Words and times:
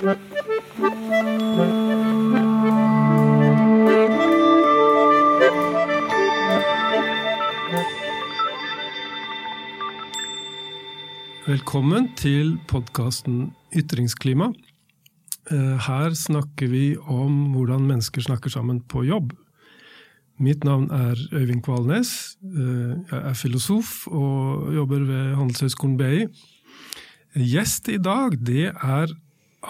Velkommen 0.00 0.16
til 12.16 12.56
podkasten 12.64 13.52
Ytringsklima. 13.76 14.48
Eh, 15.52 15.76
her 15.84 16.16
snakker 16.16 16.72
vi 16.72 16.96
om 16.96 17.52
hvordan 17.52 17.84
mennesker 17.84 18.24
snakker 18.24 18.48
sammen 18.48 18.80
på 18.80 19.04
jobb. 19.04 19.36
Mitt 20.40 20.64
navn 20.64 20.88
er 20.88 21.12
Øyvind 21.28 21.60
Kvalnes. 21.60 22.38
Eh, 22.40 22.96
jeg 23.04 23.20
er 23.20 23.34
filosof 23.36 24.06
og 24.08 24.72
jobber 24.72 25.04
ved 25.04 25.34
Handelshøyskolen 25.36 25.98
BI. 26.00 26.24
Gjest 27.36 27.92
i 27.92 27.98
dag 28.00 28.40
det 28.40 28.72
er 28.72 29.12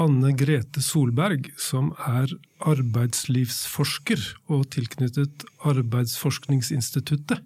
Anne 0.01 0.33
Grete 0.33 0.81
Solberg, 0.81 1.51
som 1.61 1.91
er 2.09 2.31
arbeidslivsforsker 2.65 4.23
og 4.53 4.65
tilknyttet 4.73 5.45
Arbeidsforskningsinstituttet. 5.69 7.43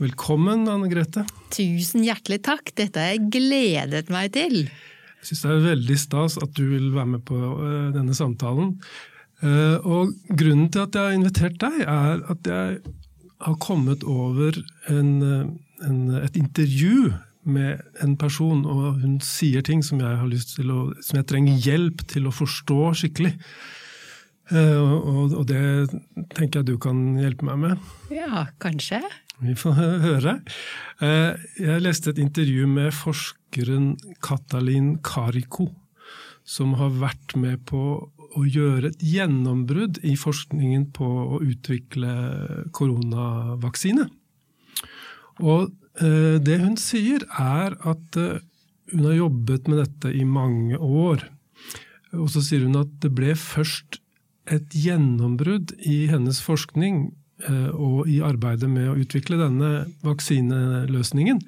Velkommen, 0.00 0.64
Anne 0.72 0.88
Grete. 0.90 1.26
Tusen 1.54 2.02
hjertelig 2.06 2.40
takk. 2.48 2.72
Dette 2.74 3.02
har 3.02 3.14
jeg 3.14 3.28
gledet 3.36 4.10
meg 4.10 4.32
til. 4.34 4.64
Jeg 5.20 5.28
syns 5.28 5.44
det 5.44 5.52
er 5.52 5.66
veldig 5.68 5.98
stas 6.00 6.38
at 6.40 6.54
du 6.56 6.64
vil 6.72 6.90
være 6.94 7.12
med 7.14 7.24
på 7.28 7.38
uh, 7.38 7.90
denne 7.94 8.16
samtalen. 8.16 8.74
Uh, 9.44 9.76
og 9.84 10.14
grunnen 10.26 10.70
til 10.72 10.86
at 10.86 10.96
jeg 10.96 11.06
har 11.06 11.18
invitert 11.18 11.60
deg, 11.62 11.82
er 11.84 12.24
at 12.32 12.50
jeg 12.50 12.80
har 13.46 13.58
kommet 13.62 14.02
over 14.08 14.56
en, 14.90 15.12
uh, 15.20 15.86
en, 15.86 16.00
et 16.18 16.40
intervju 16.40 17.12
med 17.48 17.80
en 18.04 18.16
person, 18.20 18.64
og 18.68 19.00
hun 19.00 19.18
sier 19.24 19.64
ting 19.64 19.84
som 19.86 20.00
jeg 20.02 20.18
har 20.20 20.28
lyst 20.28 20.56
til 20.58 20.72
å, 20.74 20.80
som 21.04 21.20
jeg 21.20 21.28
trenger 21.30 21.62
hjelp 21.64 22.04
til 22.10 22.28
å 22.28 22.34
forstå 22.34 22.80
skikkelig. 23.00 23.34
Og, 24.50 25.36
og 25.38 25.44
det 25.46 25.62
tenker 26.34 26.58
jeg 26.58 26.68
du 26.72 26.78
kan 26.82 26.98
hjelpe 27.20 27.46
meg 27.46 27.60
med. 27.62 27.90
Ja, 28.10 28.48
kanskje. 28.58 28.98
Vi 29.40 29.54
får 29.56 29.76
høre. 30.06 30.38
Eh, 31.00 31.44
jeg 31.60 31.84
leste 31.84 32.12
et 32.12 32.20
intervju 32.20 32.68
med 32.68 32.92
forskeren 32.94 33.94
Katalin 34.24 34.96
Kariko, 35.04 35.70
som 36.44 36.76
har 36.80 36.92
vært 37.00 37.36
med 37.40 37.64
på 37.68 37.82
å 38.30 38.44
gjøre 38.46 38.92
et 38.92 39.02
gjennombrudd 39.02 40.02
i 40.06 40.14
forskningen 40.18 40.90
på 40.94 41.08
å 41.36 41.40
utvikle 41.42 42.12
koronavaksine. 42.76 44.06
Og 45.40 45.70
eh, 45.70 45.79
det 46.40 46.60
hun 46.62 46.76
sier, 46.80 47.26
er 47.36 47.76
at 47.88 48.20
eh, 48.20 48.40
hun 48.94 49.06
har 49.06 49.18
jobbet 49.18 49.68
med 49.70 49.84
dette 49.84 50.12
i 50.16 50.24
mange 50.26 50.78
år. 50.78 51.26
Og 52.16 52.30
så 52.32 52.42
sier 52.42 52.66
hun 52.66 52.80
at 52.80 52.90
det 53.04 53.12
ble 53.14 53.36
først 53.38 54.00
et 54.50 54.72
gjennombrudd 54.74 55.76
i 55.86 56.06
hennes 56.10 56.40
forskning 56.42 57.10
Eh, 57.48 57.70
og 57.72 58.08
i 58.10 58.18
arbeidet 58.24 58.68
med 58.70 58.90
å 58.90 58.96
utvikle 59.00 59.38
denne 59.40 59.86
vaksineløsningen, 60.04 61.40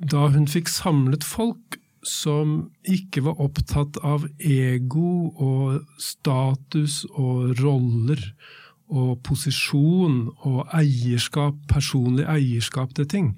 da 0.00 0.28
hun 0.32 0.46
fikk 0.50 0.70
samlet 0.72 1.26
folk 1.26 1.78
som 2.06 2.70
ikke 2.86 3.24
var 3.26 3.40
opptatt 3.42 3.98
av 4.06 4.24
ego 4.38 5.32
og 5.42 5.82
status 6.00 7.02
og 7.12 7.58
roller 7.60 8.22
og 8.86 9.18
posisjon 9.26 10.28
og 10.46 10.60
eierskap, 10.76 11.56
personlig 11.70 12.26
eierskap 12.30 12.94
til 12.94 13.08
ting. 13.10 13.32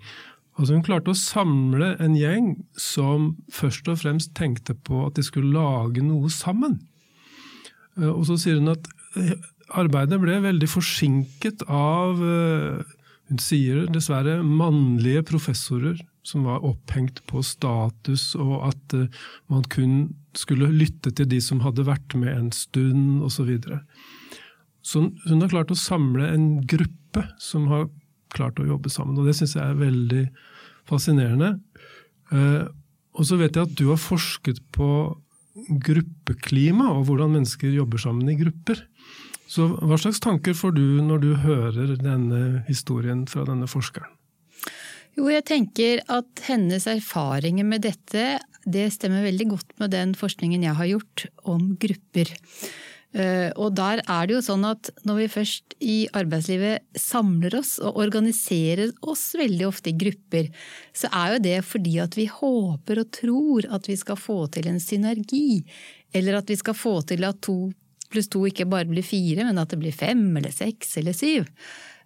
Altså 0.58 0.74
Hun 0.74 0.84
klarte 0.84 1.12
å 1.14 1.18
samle 1.18 1.92
en 2.02 2.16
gjeng 2.18 2.50
som 2.74 3.30
først 3.54 3.88
og 3.88 4.00
fremst 4.00 4.34
tenkte 4.38 4.74
på 4.74 5.04
at 5.06 5.14
de 5.18 5.22
skulle 5.22 5.54
lage 5.54 6.02
noe 6.02 6.30
sammen. 6.34 6.80
Eh, 7.98 8.10
og 8.10 8.26
så 8.28 8.38
sier 8.40 8.58
hun 8.58 8.74
at 8.74 8.90
eh, 9.16 9.36
arbeidet 9.78 10.18
ble 10.20 10.40
veldig 10.42 10.70
forsinket 10.70 11.62
av 11.70 12.18
eh, 12.18 12.94
hun 13.28 13.42
sier 13.44 13.86
dessverre 13.92 14.40
mannlige 14.42 15.22
professorer 15.30 16.00
som 16.26 16.46
var 16.48 16.64
opphengt 16.64 17.20
på 17.28 17.42
status, 17.44 18.34
og 18.36 18.70
at 18.70 18.94
man 19.52 19.66
kun 19.72 19.98
skulle 20.36 20.68
lytte 20.72 21.12
til 21.12 21.28
de 21.28 21.38
som 21.44 21.60
hadde 21.64 21.84
vært 21.88 22.16
med 22.16 22.32
en 22.32 22.48
stund, 22.52 23.20
osv. 23.20 23.36
Så, 23.36 23.46
videre. 23.48 23.78
Så 24.84 25.04
hun 25.26 25.42
har 25.42 25.52
klart 25.52 25.72
å 25.74 25.78
samle 25.78 26.30
en 26.32 26.48
gruppe 26.68 27.24
som 27.42 27.66
har 27.72 27.88
klart 28.34 28.60
å 28.60 28.66
jobbe 28.68 28.90
sammen, 28.92 29.18
og 29.18 29.28
det 29.28 29.36
syns 29.38 29.56
jeg 29.56 29.64
er 29.64 29.80
veldig 29.80 30.24
fascinerende. 30.88 31.54
Eh, 32.32 32.68
og 33.18 33.26
så 33.26 33.38
vet 33.40 33.56
jeg 33.56 33.66
at 33.66 33.78
du 33.78 33.88
har 33.90 34.00
forsket 34.00 34.60
på 34.74 34.90
gruppeklima 35.88 36.92
og 36.92 37.08
hvordan 37.08 37.34
mennesker 37.34 37.72
jobber 37.74 38.00
sammen 38.02 38.30
i 38.30 38.36
grupper. 38.38 38.84
Så 39.48 39.64
hva 39.80 39.96
slags 39.98 40.20
tanker 40.22 40.54
får 40.54 40.76
du 40.76 40.84
når 41.02 41.22
du 41.24 41.30
hører 41.42 41.96
denne 41.98 42.62
historien 42.68 43.24
fra 43.30 43.46
denne 43.48 43.68
forskeren? 43.70 44.12
Jo, 45.18 45.26
jeg 45.32 45.48
tenker 45.48 46.02
at 46.14 46.44
hennes 46.46 46.84
erfaringer 46.86 47.66
med 47.66 47.82
dette 47.88 48.36
det 48.68 48.84
stemmer 48.94 49.24
veldig 49.24 49.46
godt 49.50 49.72
med 49.80 49.90
den 49.94 50.12
forskningen 50.18 50.66
jeg 50.66 50.76
har 50.78 50.90
gjort 50.90 51.24
om 51.48 51.72
grupper. 51.80 52.30
Eh, 53.16 53.48
og 53.56 53.72
der 53.78 54.02
er 54.04 54.28
det 54.28 54.34
jo 54.34 54.42
sånn 54.44 54.66
at 54.68 54.90
når 55.08 55.20
vi 55.22 55.28
først 55.32 55.76
i 55.80 55.96
arbeidslivet 56.16 56.84
samler 56.98 57.56
oss 57.56 57.78
og 57.80 57.96
organiserer 58.02 58.92
oss 59.00 59.30
veldig 59.38 59.64
ofte 59.70 59.94
i 59.94 59.96
grupper, 59.96 60.50
så 60.92 61.08
er 61.08 61.34
jo 61.34 61.42
det 61.46 61.58
fordi 61.64 61.96
at 62.04 62.18
vi 62.18 62.28
håper 62.28 63.00
og 63.00 63.12
tror 63.16 63.68
at 63.78 63.88
vi 63.88 63.96
skal 63.96 64.20
få 64.20 64.42
til 64.52 64.68
en 64.68 64.80
synergi, 64.82 65.62
eller 66.12 66.42
at 66.42 66.52
vi 66.52 66.58
skal 66.60 66.76
få 66.76 66.98
til 67.08 67.24
at 67.28 67.40
to 67.44 67.70
pluss 68.12 68.28
to 68.32 68.44
ikke 68.48 68.68
bare 68.68 68.88
blir 68.88 69.04
fire, 69.04 69.44
men 69.44 69.60
at 69.60 69.72
det 69.72 69.80
blir 69.82 69.92
fem 69.92 70.24
eller 70.40 70.52
seks 70.54 70.96
eller 71.00 71.16
syv. 71.16 71.48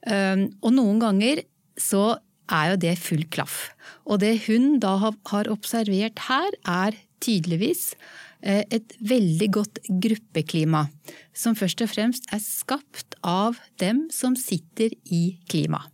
Um, 0.03 0.49
og 0.67 0.75
noen 0.75 0.99
ganger 1.03 1.45
så 1.79 2.17
er 2.51 2.73
jo 2.73 2.81
det 2.83 2.97
full 2.99 3.23
klaff. 3.31 3.71
Og 4.07 4.19
det 4.23 4.35
hun 4.49 4.81
da 4.83 4.97
har 4.99 5.51
observert 5.51 6.25
her, 6.27 6.59
er 6.67 6.99
tydeligvis 7.23 7.93
eh, 7.95 8.32
et 8.43 8.95
veldig 9.07 9.49
godt 9.55 9.79
gruppeklima, 10.03 10.87
som 11.33 11.55
først 11.55 11.85
og 11.85 11.93
fremst 11.93 12.27
er 12.35 12.43
skapt 12.43 13.15
av 13.23 13.61
dem 13.79 14.09
som 14.11 14.35
sitter 14.39 14.95
i 15.07 15.39
klima. 15.49 15.85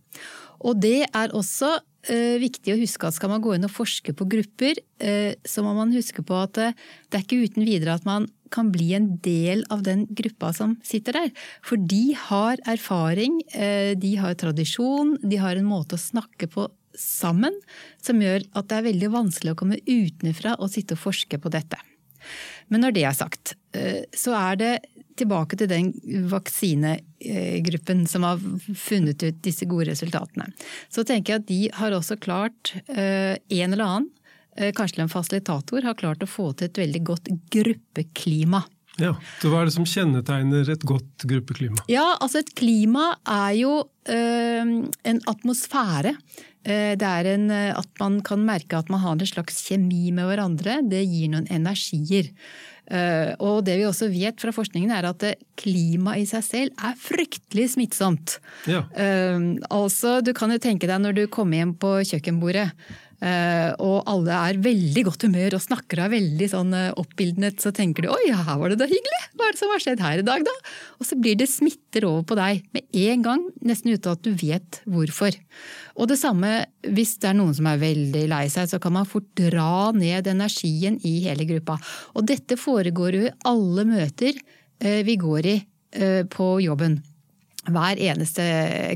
Og 0.65 0.79
det 0.81 1.05
er 1.05 1.35
også 1.35 1.75
eh, 2.09 2.39
viktig 2.41 2.73
å 2.73 2.79
huske 2.81 3.07
at 3.07 3.15
skal 3.15 3.31
man 3.31 3.43
gå 3.43 3.53
inn 3.55 3.67
og 3.67 3.73
forske 3.73 4.13
på 4.15 4.27
grupper, 4.33 4.81
eh, 4.99 5.37
så 5.47 5.63
må 5.65 5.75
man 5.77 5.93
huske 5.95 6.25
på 6.25 6.35
at 6.35 6.57
det 6.57 7.15
er 7.15 7.23
ikke 7.23 7.45
uten 7.45 7.67
videre 7.67 7.95
at 7.95 8.07
man 8.07 8.27
kan 8.53 8.71
bli 8.73 8.91
en 8.97 9.11
del 9.23 9.63
av 9.73 9.83
den 9.85 10.05
gruppa 10.09 10.51
som 10.57 10.75
sitter 10.85 11.15
der. 11.15 11.31
For 11.65 11.79
de 11.79 12.15
har 12.17 12.61
erfaring, 12.69 13.41
eh, 13.53 13.93
de 13.95 14.15
har 14.19 14.35
tradisjon, 14.41 15.17
de 15.21 15.39
har 15.41 15.55
en 15.55 15.69
måte 15.69 15.95
å 15.95 16.01
snakke 16.01 16.49
på 16.51 16.67
sammen 16.99 17.53
som 18.01 18.19
gjør 18.19 18.43
at 18.57 18.67
det 18.67 18.79
er 18.79 18.89
veldig 18.89 19.11
vanskelig 19.13 19.53
å 19.53 19.59
komme 19.61 19.79
utenfra 19.85 20.57
og 20.59 20.73
sitte 20.73 20.97
og 20.97 21.05
forske 21.05 21.39
på 21.39 21.53
dette. 21.53 21.79
Men 22.69 22.85
når 22.85 22.95
det 22.95 23.03
er 23.09 23.17
sagt, 23.17 23.55
eh, 23.73 24.05
så 24.15 24.35
er 24.37 24.59
det 24.61 24.73
tilbake 25.19 25.57
til 25.59 25.67
den 25.67 25.89
vaksinegruppen 26.31 28.05
som 28.07 28.23
har 28.23 28.39
funnet 28.79 29.25
ut 29.25 29.41
disse 29.43 29.67
gode 29.67 29.89
resultatene. 29.89 30.47
Så 30.87 31.03
tenker 31.03 31.33
jeg 31.33 31.41
at 31.41 31.49
de 31.49 31.59
har 31.75 31.97
også 31.97 32.15
klart 32.23 32.71
eh, 32.87 33.35
en 33.35 33.75
eller 33.75 33.83
annen 33.83 34.09
Eh, 34.59 34.73
kanskje 34.75 35.01
en 35.01 35.09
fasilitator 35.09 35.85
har 35.87 35.95
klart 35.95 36.23
å 36.23 36.27
få 36.27 36.51
til 36.53 36.67
et 36.67 36.81
veldig 36.81 37.01
godt 37.07 37.31
gruppeklima. 37.53 38.63
Ja, 38.99 39.13
så 39.39 39.47
Hva 39.47 39.61
er 39.61 39.69
det 39.69 39.75
som 39.77 39.85
kjennetegner 39.87 40.67
et 40.73 40.81
godt 40.83 41.23
gruppeklima? 41.23 41.85
Ja, 41.87 42.17
altså 42.19 42.41
Et 42.41 42.51
klima 42.59 43.13
er 43.23 43.53
jo 43.55 43.73
ø, 43.87 44.17
en 45.07 45.21
atmosfære. 45.31 46.11
Eh, 46.65 46.95
det 46.99 47.07
er 47.07 47.29
en, 47.35 47.45
at 47.51 47.89
man 48.01 48.19
kan 48.25 48.43
merke 48.45 48.79
at 48.79 48.89
man 48.91 49.03
har 49.03 49.15
en 49.15 49.29
slags 49.29 49.61
kjemi 49.67 50.09
med 50.15 50.29
hverandre. 50.29 50.81
Det 50.89 51.03
gir 51.05 51.31
noen 51.35 51.47
energier. 51.53 52.33
Og 52.89 53.59
det 53.67 53.75
vi 53.77 53.83
også 53.85 54.07
vet 54.09 54.41
fra 54.41 54.49
forskningen 54.49 54.89
er 54.89 55.05
at 55.05 55.21
klimaet 55.61 56.23
i 56.23 56.25
seg 56.25 56.41
selv 56.41 56.79
er 56.81 56.95
fryktelig 56.97 57.67
smittsomt. 57.75 58.39
Ja. 58.65 58.79
Altså, 59.69 60.15
Du 60.25 60.31
kan 60.33 60.49
jo 60.49 60.57
tenke 60.57 60.89
deg 60.89 60.97
når 61.03 61.13
du 61.13 61.21
kommer 61.29 61.61
hjem 61.61 61.75
på 61.77 61.91
kjøkkenbordet 62.09 62.71
og 63.19 64.07
alle 64.07 64.35
er 64.47 64.59
veldig 64.63 65.01
godt 65.09 65.25
humør 65.27 65.57
og 65.57 65.63
snakker 65.63 65.99
av 66.05 66.13
veldig 66.13 66.47
sånn 66.51 66.71
uh, 66.71 66.93
oppildnet, 67.01 67.59
så 67.59 67.73
tenker 67.75 68.05
du 68.05 68.09
'oi, 68.13 68.29
her 68.31 68.59
var 68.61 68.71
det 68.71 68.79
da 68.79 68.87
hyggelig', 68.87 69.25
hva 69.35 69.47
er 69.47 69.55
det 69.55 69.59
som 69.59 69.73
har 69.73 69.83
skjedd 69.83 70.03
her 70.03 70.21
i 70.21 70.25
dag, 70.27 70.45
da? 70.47 70.53
Og 70.99 71.09
så 71.09 71.17
blir 71.19 71.35
det 71.39 71.49
smitter 71.51 72.07
over 72.07 72.23
på 72.29 72.37
deg 72.39 72.63
med 72.75 72.87
en 73.09 73.25
gang, 73.25 73.43
nesten 73.59 73.91
uten 73.91 74.15
at 74.15 74.23
du 74.23 74.31
vet 74.31 74.79
hvorfor. 74.87 75.35
Og 75.99 76.07
det 76.11 76.19
samme 76.21 76.53
hvis 76.87 77.17
det 77.19 77.33
er 77.33 77.39
noen 77.41 77.55
som 77.57 77.67
er 77.67 77.81
veldig 77.81 78.23
lei 78.31 78.45
seg, 78.51 78.71
så 78.71 78.79
kan 78.79 78.95
man 78.95 79.09
fort 79.09 79.27
dra 79.35 79.91
ned 79.91 80.29
energien 80.31 80.95
i 81.03 81.19
hele 81.27 81.47
gruppa. 81.49 81.75
Og 82.15 82.23
dette 82.29 82.55
foregår 82.59 83.19
jo 83.19 83.27
i 83.27 83.35
alle 83.51 83.87
møter 83.89 84.39
uh, 84.39 85.01
vi 85.03 85.19
går 85.19 85.53
i 85.55 85.59
på 86.29 86.45
jobben 86.61 86.99
hver 87.73 87.99
eneste 88.09 88.43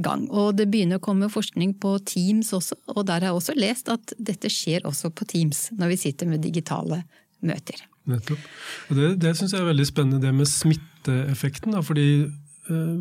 gang. 0.03 0.25
Og 0.31 0.53
det 0.57 0.69
begynner 0.71 0.99
å 0.99 1.03
komme 1.03 1.31
forskning 1.31 1.75
på 1.81 1.95
Teams 2.09 2.53
også, 2.55 2.77
og 2.95 3.05
der 3.07 3.23
har 3.23 3.31
jeg 3.31 3.39
også 3.39 3.57
lest 3.57 3.91
at 3.93 4.13
dette 4.17 4.51
skjer 4.51 4.87
også 4.89 5.13
på 5.15 5.27
Teams 5.29 5.67
når 5.77 5.93
vi 5.93 5.99
sitter 6.05 6.29
med 6.29 6.43
digitale 6.45 7.03
møter. 7.43 7.83
Nettopp. 8.09 8.47
Og 8.89 8.97
det 8.99 9.11
det 9.23 9.35
syns 9.37 9.53
jeg 9.55 9.63
er 9.63 9.69
veldig 9.69 9.85
spennende, 9.87 10.21
det 10.23 10.33
med 10.35 10.49
smitteeffekten. 10.49 11.75
Da, 11.75 11.83
fordi 11.85 12.07
eh, 12.25 12.97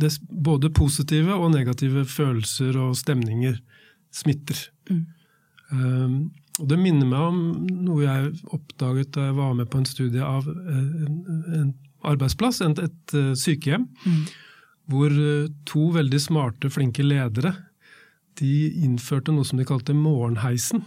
det, 0.00 0.12
både 0.28 0.72
positive 0.76 1.36
og 1.36 1.54
negative 1.54 2.04
følelser 2.08 2.76
og 2.80 2.96
stemninger 3.00 3.56
smitter. 4.12 4.60
Mm. 4.90 5.06
Um, 5.70 6.14
og 6.58 6.68
det 6.68 6.80
minner 6.82 7.06
meg 7.08 7.20
om 7.30 7.40
noe 7.86 8.02
jeg 8.02 8.32
oppdaget 8.52 9.12
da 9.14 9.28
jeg 9.28 9.36
var 9.38 9.54
med 9.56 9.68
på 9.70 9.80
en 9.80 9.88
studie 9.88 10.24
av 10.24 10.48
en, 10.50 11.20
en 11.56 11.70
arbeidsplass, 12.10 12.60
et, 12.64 12.80
et 12.82 13.14
sykehjem, 13.38 13.86
mm. 14.04 14.24
Hvor 14.90 15.12
to 15.68 15.90
veldig 15.94 16.20
smarte, 16.22 16.70
flinke 16.72 17.04
ledere 17.04 17.52
de 18.40 18.70
innførte 18.84 19.34
noe 19.34 19.46
som 19.46 19.60
de 19.60 19.66
kalte 19.68 19.96
morgenheisen. 19.96 20.84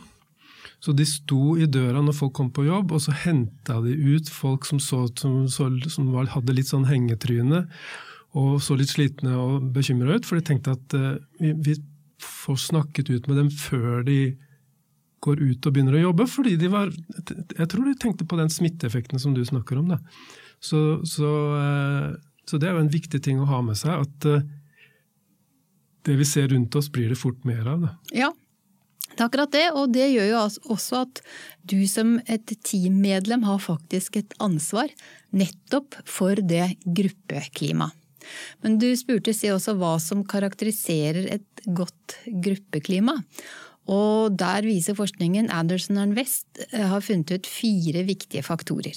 Så 0.84 0.92
de 0.96 1.06
sto 1.08 1.56
i 1.60 1.68
døra 1.70 2.02
når 2.04 2.16
folk 2.18 2.34
kom 2.36 2.50
på 2.52 2.66
jobb, 2.68 2.92
og 2.96 3.04
så 3.06 3.14
henta 3.24 3.80
de 3.84 3.94
ut 3.94 4.32
folk 4.32 4.68
som, 4.68 4.82
så, 4.84 5.06
som, 5.20 5.46
som 5.88 6.10
var, 6.12 6.32
hadde 6.34 6.56
litt 6.56 6.72
sånn 6.72 6.90
hengetryne 6.90 7.66
og 8.40 8.58
så 8.66 8.76
litt 8.76 8.92
slitne 8.92 9.36
og 9.38 9.68
bekymra 9.76 10.18
ut, 10.18 10.26
for 10.26 10.40
de 10.40 10.48
tenkte 10.48 10.74
at 10.74 10.96
uh, 10.98 11.16
vi, 11.40 11.54
vi, 11.70 11.78
får 12.24 12.56
snakket 12.70 13.10
ut 13.12 13.26
med 13.28 13.36
dem 13.36 13.50
før 13.52 14.04
de 14.08 14.18
går 15.24 15.42
ut 15.42 15.66
og 15.68 15.74
begynner 15.76 15.98
å 15.98 16.04
jobbe. 16.06 16.26
fordi 16.32 16.54
de 16.60 16.70
var, 16.72 16.88
Jeg 16.88 17.68
tror 17.72 17.84
de 17.84 17.96
tenkte 18.00 18.28
på 18.28 18.38
den 18.40 18.52
smitteeffekten 18.52 19.20
som 19.20 19.34
du 19.36 19.42
snakker 19.44 19.82
om. 19.82 19.90
Da. 19.92 20.00
Så, 20.64 21.04
så, 21.08 21.32
uh, 21.60 22.16
så 22.50 22.60
det 22.60 22.70
er 22.70 22.78
jo 22.78 22.84
en 22.84 22.94
viktig 22.94 23.22
ting 23.24 23.42
å 23.42 23.50
ha 23.50 23.62
med 23.66 23.80
seg. 23.80 24.04
at 24.06 24.28
uh, 24.30 24.46
det 26.04 26.18
vi 26.20 26.28
ser 26.28 26.50
rundt 26.52 26.76
oss, 26.76 26.92
blir 26.92 27.14
det 27.14 27.20
fort 27.20 27.46
mer 27.48 27.68
av. 27.70 27.86
Da. 27.86 27.92
Ja, 28.12 28.32
det 29.14 29.22
er 29.22 29.28
akkurat 29.30 29.54
det, 29.54 29.66
og 29.78 29.92
det 29.94 30.10
gjør 30.10 30.30
jo 30.32 30.40
også 30.76 31.04
at 31.06 31.22
du 31.70 31.80
som 31.88 32.16
et 32.26 32.56
teammedlem 32.66 33.46
har 33.48 33.62
faktisk 33.62 34.18
et 34.20 34.34
ansvar 34.44 34.92
nettopp 35.32 36.00
for 36.10 36.40
det 36.42 36.74
gruppeklimaet. 36.84 38.00
Men 38.64 38.78
du 38.80 38.88
spurte 38.96 39.34
si 39.36 39.50
også 39.52 39.74
hva 39.76 39.98
som 40.00 40.22
karakteriserer 40.24 41.26
et 41.36 41.64
godt 41.76 42.16
gruppeklima. 42.26 43.18
Og 43.92 44.38
der 44.40 44.64
viser 44.64 44.96
forskningen 44.96 45.50
Anderson 45.52 46.00
and 46.00 46.16
West 46.16 46.62
eh, 46.70 46.86
har 46.88 47.04
funnet 47.04 47.34
ut 47.36 47.50
fire 47.50 48.06
viktige 48.08 48.46
faktorer. 48.48 48.96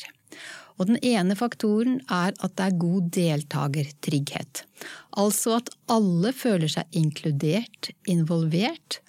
Og 0.77 0.91
den 0.91 0.99
ene 1.01 1.37
faktoren 1.39 2.03
er 2.13 2.35
at 2.37 2.57
det 2.59 2.67
er 2.67 2.79
god 2.81 3.11
deltakertrygghet. 3.17 4.67
Altså 5.17 5.57
at 5.61 5.71
alle 5.89 6.35
føler 6.37 6.69
seg 6.69 6.99
inkludert, 7.01 7.91
involvert, 8.05 9.01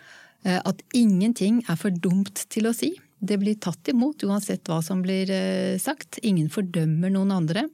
Eh, 0.48 0.60
at 0.64 0.84
ingenting 0.96 1.62
er 1.68 1.80
for 1.80 1.94
dumt 1.94 2.46
til 2.54 2.70
å 2.70 2.76
si. 2.76 2.94
Det 3.18 3.40
blir 3.42 3.58
tatt 3.62 3.90
imot 3.90 4.24
uansett 4.28 4.68
hva 4.70 4.80
som 4.86 5.02
blir 5.06 5.32
eh, 5.34 5.76
sagt. 5.82 6.22
Ingen 6.24 6.52
fordømmer 6.54 7.14
noen 7.14 7.34
andre. 7.42 7.68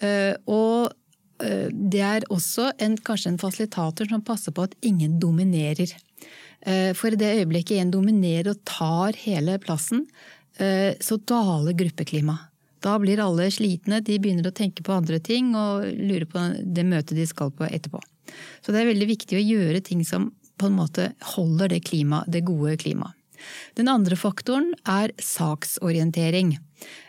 Eh, 0.00 0.34
og 0.50 0.98
det 1.42 1.98
er 2.06 2.22
også 2.30 2.68
en, 2.84 2.92
kanskje 3.02 3.32
en 3.32 3.40
fasilitator 3.40 4.06
som 4.06 4.20
passer 4.22 4.54
på 4.54 4.62
at 4.62 4.76
ingen 4.86 5.16
dominerer. 5.18 5.90
For 6.94 7.10
i 7.10 7.18
det 7.18 7.32
øyeblikket 7.40 7.80
en 7.82 7.90
dominerer 7.90 8.52
og 8.52 8.60
tar 8.68 9.18
hele 9.24 9.56
plassen, 9.58 10.04
så 10.54 11.18
daler 11.26 11.74
gruppeklimaet. 11.74 12.51
Da 12.82 12.98
blir 12.98 13.22
alle 13.22 13.48
slitne, 13.54 14.00
de 14.02 14.18
begynner 14.18 14.48
å 14.50 14.54
tenke 14.54 14.84
på 14.84 14.94
andre 14.94 15.20
ting 15.22 15.52
og 15.58 15.86
lurer 15.86 16.26
på 16.28 16.44
det 16.62 16.84
møtet 16.88 17.16
de 17.18 17.26
skal 17.30 17.52
på 17.54 17.68
etterpå. 17.68 18.00
Så 18.64 18.72
det 18.72 18.82
er 18.82 18.90
veldig 18.90 19.08
viktig 19.10 19.38
å 19.38 19.44
gjøre 19.44 19.82
ting 19.86 20.02
som 20.06 20.30
på 20.58 20.68
en 20.68 20.78
måte 20.78 21.10
holder 21.34 21.74
det, 21.74 21.82
klima, 21.86 22.22
det 22.30 22.44
gode 22.46 22.76
klimaet. 22.82 23.16
Den 23.74 23.88
andre 23.90 24.14
faktoren 24.14 24.68
er 24.86 25.10
saksorientering. 25.18 26.54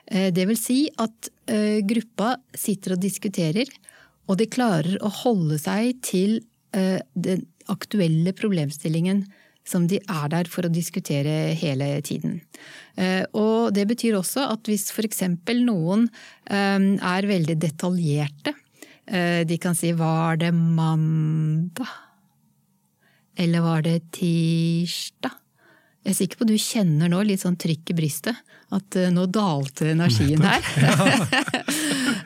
Eh, 0.08 0.32
det 0.34 0.48
vil 0.50 0.58
si 0.58 0.78
at 0.98 1.30
eh, 1.46 1.84
gruppa 1.86 2.36
sitter 2.58 2.96
og 2.96 3.04
diskuterer, 3.04 3.70
og 4.26 4.40
de 4.40 4.48
klarer 4.50 4.98
å 5.04 5.12
holde 5.24 5.60
seg 5.62 6.00
til 6.06 6.40
eh, 6.74 6.98
den 7.14 7.46
aktuelle 7.70 8.34
problemstillingen 8.36 9.28
som 9.68 9.88
de 9.88 10.00
er 10.02 10.26
der 10.32 10.50
for 10.52 10.68
å 10.68 10.72
diskutere 10.74 11.54
hele 11.56 11.88
tiden. 12.04 12.42
Og 13.40 13.72
det 13.72 13.86
betyr 13.88 14.18
også 14.20 14.44
at 14.52 14.68
hvis 14.68 14.90
f.eks. 14.92 15.24
noen 15.64 16.10
er 16.52 17.30
veldig 17.30 17.56
detaljerte, 17.62 18.52
de 19.48 19.58
kan 19.64 19.76
si 19.76 19.94
'var 19.96 20.38
det 20.44 20.52
mandag'? 20.52 21.88
Eller 23.36 23.64
var 23.66 23.82
det 23.82 24.12
tirsdag? 24.14 25.40
Jeg 26.04 26.12
er 26.12 26.18
sikker 26.18 26.42
på 26.42 26.48
du 26.50 26.58
kjenner 26.60 27.08
nå 27.12 27.22
litt 27.24 27.42
sånn 27.42 27.56
trykk 27.60 27.94
i 27.94 27.96
brystet. 27.96 28.40
At 28.76 28.98
eh, 29.00 29.12
nå 29.14 29.24
dalte 29.32 29.94
energien 29.94 30.44
her. 30.44 30.64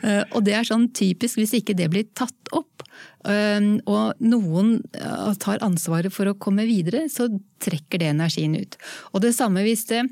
Eh, 0.08 0.22
og 0.38 0.44
det 0.46 0.54
er 0.54 0.66
sånn 0.68 0.84
typisk 0.94 1.40
hvis 1.40 1.56
ikke 1.58 1.74
det 1.76 1.88
blir 1.90 2.04
tatt 2.16 2.52
opp, 2.56 2.77
eh, 2.77 2.77
og 3.28 4.22
noen 4.24 4.78
tar 5.42 5.64
ansvaret 5.66 6.14
for 6.14 6.30
å 6.30 6.38
komme 6.40 6.68
videre, 6.70 7.08
så 7.12 7.28
trekker 7.64 8.02
det 8.02 8.14
energien 8.14 8.56
ut. 8.56 8.78
Og 9.12 9.26
det 9.26 9.34
samme 9.36 9.66
hvis 9.66 9.88
det 9.90 10.06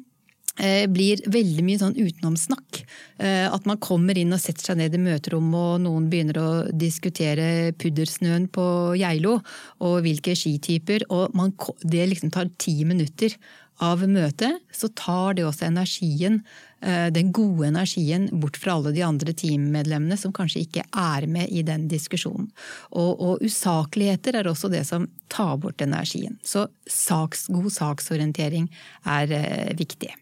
blir 0.88 1.20
veldig 1.28 1.64
mye 1.68 1.82
sånn 1.82 1.98
utenomsnakk. 2.00 2.86
Eh, 3.18 3.48
at 3.48 3.66
man 3.66 3.80
kommer 3.80 4.18
inn 4.20 4.34
og 4.36 4.42
setter 4.44 4.72
seg 4.72 4.80
ned 4.82 4.96
i 4.96 5.00
møterommet 5.00 5.56
og 5.56 5.84
noen 5.86 6.10
begynner 6.12 6.40
å 6.42 6.50
diskutere 6.76 7.72
puddersnøen 7.80 8.50
på 8.52 8.66
Geilo 9.00 9.38
og 9.80 10.02
hvilke 10.04 10.36
skityper, 10.36 11.08
og 11.16 11.36
man, 11.38 11.54
det 11.84 12.10
liksom 12.12 12.34
tar 12.36 12.52
ti 12.60 12.82
minutter 12.88 13.38
av 13.84 14.04
møtet, 14.08 14.62
så 14.72 14.88
tar 14.96 15.36
det 15.36 15.46
også 15.48 15.68
energien, 15.68 16.42
eh, 16.84 17.08
den 17.12 17.32
gode 17.36 17.70
energien, 17.72 18.28
bort 18.40 18.60
fra 18.60 18.76
alle 18.76 18.92
de 18.96 19.04
andre 19.04 19.36
teammedlemmene 19.36 20.20
som 20.20 20.36
kanskje 20.36 20.66
ikke 20.66 20.84
er 20.92 21.28
med 21.28 21.52
i 21.52 21.64
den 21.68 21.88
diskusjonen. 21.92 22.52
Og, 22.92 23.16
og 23.16 23.48
usakligheter 23.48 24.40
er 24.40 24.52
også 24.52 24.72
det 24.72 24.84
som 24.88 25.08
tar 25.32 25.56
bort 25.64 25.84
energien. 25.84 26.36
Så 26.44 26.68
saks, 26.88 27.48
god 27.48 27.72
saksorientering 27.80 28.70
er 29.04 29.76
viktig. 29.76 30.16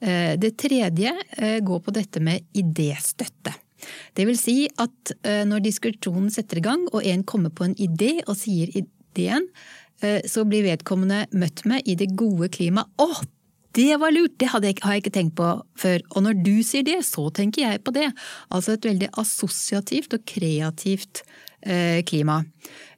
Eh, 0.00 0.38
det 0.38 0.56
tredje 0.56 1.14
eh, 1.30 1.58
går 1.64 1.80
på 1.82 1.94
dette 1.94 2.22
med 2.22 2.46
idéstøtte. 2.54 3.54
Det 4.14 4.26
vil 4.26 4.38
si 4.38 4.58
at 4.78 5.14
eh, 5.26 5.42
når 5.48 5.64
diskusjonen 5.64 6.30
setter 6.34 6.60
i 6.60 6.66
gang, 6.66 6.86
og 6.92 7.02
en 7.02 7.24
kommer 7.26 7.50
på 7.54 7.66
en 7.66 7.74
idé 7.74 8.18
og 8.26 8.36
sier 8.38 8.72
ideen, 8.74 9.50
så 9.98 10.44
blir 10.46 10.62
vedkommende 10.62 11.24
møtt 11.34 11.64
med 11.66 11.82
i 11.90 11.96
det 11.98 12.12
gode 12.14 12.46
klimaet 12.54 12.86
'Å, 13.02 13.24
det 13.74 13.96
var 13.98 14.12
lurt! 14.14 14.36
Det 14.38 14.46
jeg, 14.46 14.76
har 14.78 14.92
jeg 14.94 15.02
ikke 15.02 15.12
tenkt 15.16 15.34
på 15.34 15.48
før.' 15.74 16.04
Og 16.14 16.22
når 16.22 16.36
du 16.46 16.62
sier 16.62 16.84
det, 16.86 17.00
så 17.02 17.24
tenker 17.34 17.64
jeg 17.64 17.82
på 17.82 17.90
det. 17.96 18.06
Altså 18.54 18.76
et 18.76 18.86
veldig 18.86 19.08
assosiativt 19.18 20.14
og 20.14 20.22
kreativt 20.22 21.24
klima. 22.06 22.44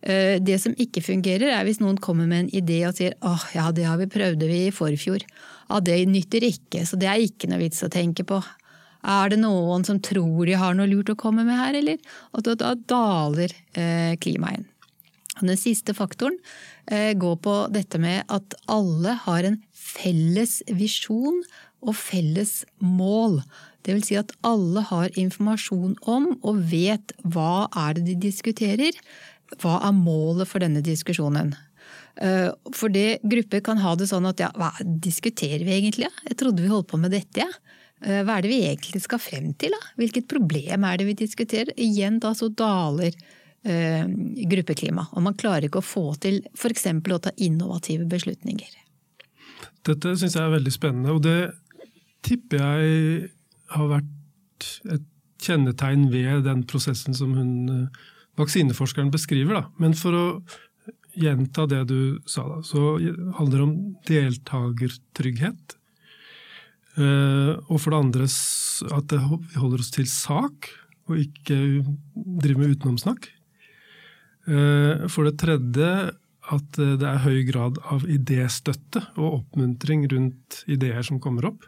Det 0.05 0.59
som 0.61 0.77
ikke 0.77 1.01
fungerer, 1.01 1.49
er 1.57 1.65
hvis 1.65 1.81
noen 1.81 1.97
kommer 1.97 2.29
med 2.29 2.43
en 2.43 2.53
idé 2.61 2.85
og 2.85 3.01
sier 3.01 3.17
'Åh, 3.17 3.49
ja, 3.57 3.71
det 3.73 3.89
har 3.89 3.97
vi 3.97 4.05
prøvde 4.05 4.53
vi 4.53 4.67
i 4.67 4.71
forfjor' 4.77 5.25
ja, 5.71 5.79
det 5.85 6.01
nytter 6.11 6.45
ikke, 6.49 6.85
så 6.87 6.99
det 6.99 7.09
er 7.11 7.23
ikke 7.23 7.51
noe 7.51 7.63
vits 7.63 7.85
å 7.87 7.91
tenke 7.93 8.27
på. 8.27 8.41
Er 9.01 9.31
det 9.33 9.39
noen 9.41 9.87
som 9.87 10.01
tror 10.03 10.45
de 10.49 10.59
har 10.61 10.75
noe 10.77 10.91
lurt 10.91 11.13
å 11.13 11.19
komme 11.19 11.47
med 11.47 11.57
her, 11.57 11.79
eller? 11.79 12.03
Og 12.35 12.45
da, 12.45 12.57
da 12.59 12.75
daler 12.91 13.55
eh, 13.79 14.19
klimaet. 14.21 14.67
Den 15.41 15.57
siste 15.57 15.95
faktoren 15.97 16.37
eh, 16.91 17.15
går 17.17 17.39
på 17.41 17.55
dette 17.73 17.97
med 18.03 18.29
at 18.29 18.57
alle 18.69 19.15
har 19.25 19.47
en 19.49 19.57
felles 19.73 20.59
visjon 20.69 21.41
og 21.81 21.97
felles 21.97 22.67
mål. 22.85 23.41
Det 23.87 23.97
vil 23.97 24.05
si 24.05 24.19
at 24.21 24.35
alle 24.45 24.85
har 24.91 25.17
informasjon 25.17 25.97
om 26.05 26.35
og 26.43 26.61
vet 26.69 27.15
hva 27.25 27.71
er 27.87 27.97
det 27.97 28.11
de 28.11 28.19
diskuterer. 28.29 28.99
Hva 29.63 29.81
er 29.87 29.97
målet 29.97 30.51
for 30.51 30.63
denne 30.63 30.85
diskusjonen? 30.85 31.55
Eh, 32.17 32.49
for 32.77 32.93
det 32.93 33.21
grupper 33.23 33.63
kan 33.65 33.81
ha 33.83 33.95
det 33.99 34.09
sånn 34.11 34.29
at 34.31 34.43
ja, 34.43 34.51
hva 34.59 34.73
diskuterer 34.83 35.63
vi 35.67 35.77
egentlig? 35.77 36.11
Jeg 36.27 36.39
trodde 36.41 36.65
vi 36.65 36.73
holdt 36.73 36.91
på 36.91 37.01
med 37.01 37.15
dette, 37.15 37.45
ja. 37.45 37.51
Eh, 38.01 38.23
hva 38.25 38.39
er 38.39 38.45
det 38.45 38.53
vi 38.53 38.63
egentlig 38.67 39.03
skal 39.05 39.21
frem 39.23 39.53
til? 39.61 39.75
Da? 39.77 39.93
Hvilket 40.01 40.29
problem 40.31 40.87
er 40.89 41.01
det 41.01 41.09
vi 41.11 41.19
diskuterer? 41.23 41.73
Igjen 41.81 42.19
da 42.23 42.33
så 42.37 42.49
daler 42.49 43.13
eh, 43.13 44.05
gruppeklima, 44.51 45.09
og 45.13 45.27
man 45.29 45.37
klarer 45.39 45.69
ikke 45.69 45.83
å 45.83 45.87
få 45.87 46.07
til 46.23 46.41
f.eks. 46.55 46.87
å 46.89 47.21
ta 47.27 47.35
innovative 47.37 48.09
beslutninger. 48.11 48.79
Dette 49.87 50.17
syns 50.17 50.37
jeg 50.37 50.45
er 50.45 50.57
veldig 50.57 50.73
spennende, 50.73 51.17
og 51.17 51.23
det 51.25 51.53
tipper 52.27 52.61
jeg 52.61 53.29
har 53.71 53.93
vært 53.95 54.71
et 54.93 55.07
kjennetegn 55.41 56.09
ved 56.13 56.45
den 56.45 56.65
prosessen 56.69 57.17
som 57.17 57.33
hun, 57.37 57.53
eh, 57.69 58.03
vaksineforskeren 58.41 59.13
beskriver. 59.13 59.61
Da. 59.61 59.65
Men 59.79 59.95
for 59.95 60.17
å 60.17 60.25
gjenta 61.19 61.67
det 61.71 61.85
du 61.91 62.01
sa, 62.29 62.45
da, 62.49 62.61
så 62.67 62.95
handler 63.39 63.57
det 63.57 63.67
om 63.67 63.77
deltakertrygghet. 64.09 65.77
Eh, 67.01 67.53
og 67.71 67.77
for 67.79 67.93
det 67.93 68.01
andre 68.01 68.29
at 68.97 69.15
vi 69.15 69.61
holder 69.61 69.83
oss 69.83 69.93
til 69.95 70.09
sak, 70.11 70.71
og 71.11 71.19
ikke 71.19 71.59
driver 72.15 72.63
med 72.63 72.77
utenomsnakk. 72.77 73.31
Eh, 74.51 75.07
for 75.11 75.29
det 75.29 75.39
tredje 75.43 75.91
at 76.51 76.79
det 76.79 77.07
er 77.07 77.23
høy 77.23 77.43
grad 77.47 77.79
av 77.93 78.07
idéstøtte 78.11 79.05
og 79.21 79.43
oppmuntring 79.43 80.07
rundt 80.11 80.65
ideer 80.71 81.05
som 81.07 81.21
kommer 81.23 81.47
opp. 81.53 81.67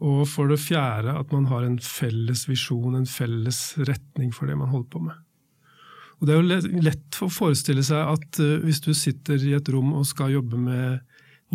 Og 0.00 0.22
for 0.30 0.50
det 0.50 0.60
fjerde 0.62 1.14
at 1.18 1.32
man 1.34 1.48
har 1.50 1.66
en 1.66 1.78
felles 1.82 2.46
visjon, 2.48 2.96
en 2.96 3.08
felles 3.08 3.60
retning 3.78 4.32
for 4.34 4.50
det 4.50 4.56
man 4.58 4.72
holder 4.72 4.90
på 4.90 5.02
med. 5.10 5.18
Og 6.20 6.28
Det 6.28 6.34
er 6.34 6.42
jo 6.42 6.80
lett 6.84 7.18
å 7.24 7.30
forestille 7.32 7.82
seg 7.84 8.12
at 8.12 8.40
uh, 8.42 8.58
hvis 8.64 8.82
du 8.84 8.92
sitter 8.96 9.40
i 9.40 9.54
et 9.56 9.72
rom 9.72 9.94
og 9.96 10.08
skal 10.08 10.34
jobbe 10.34 10.60
med 10.60 11.00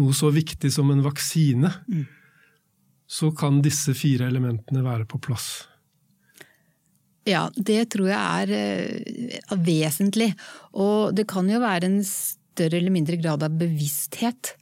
noe 0.02 0.16
så 0.18 0.32
viktig 0.34 0.72
som 0.74 0.90
en 0.92 1.04
vaksine, 1.06 1.70
mm. 1.88 2.04
så 3.08 3.30
kan 3.38 3.62
disse 3.64 3.94
fire 3.96 4.28
elementene 4.28 4.84
være 4.84 5.06
på 5.08 5.22
plass. 5.24 5.68
Ja, 7.30 7.48
det 7.56 7.92
tror 7.94 8.10
jeg 8.10 8.50
er 8.50 8.52
uh, 9.54 9.56
vesentlig. 9.62 10.34
Og 10.74 11.14
det 11.16 11.28
kan 11.30 11.50
jo 11.50 11.62
være 11.62 11.90
en 11.90 12.02
større 12.06 12.82
eller 12.82 12.94
mindre 12.94 13.22
grad 13.22 13.46
av 13.46 13.56
bevissthet. 13.62 14.56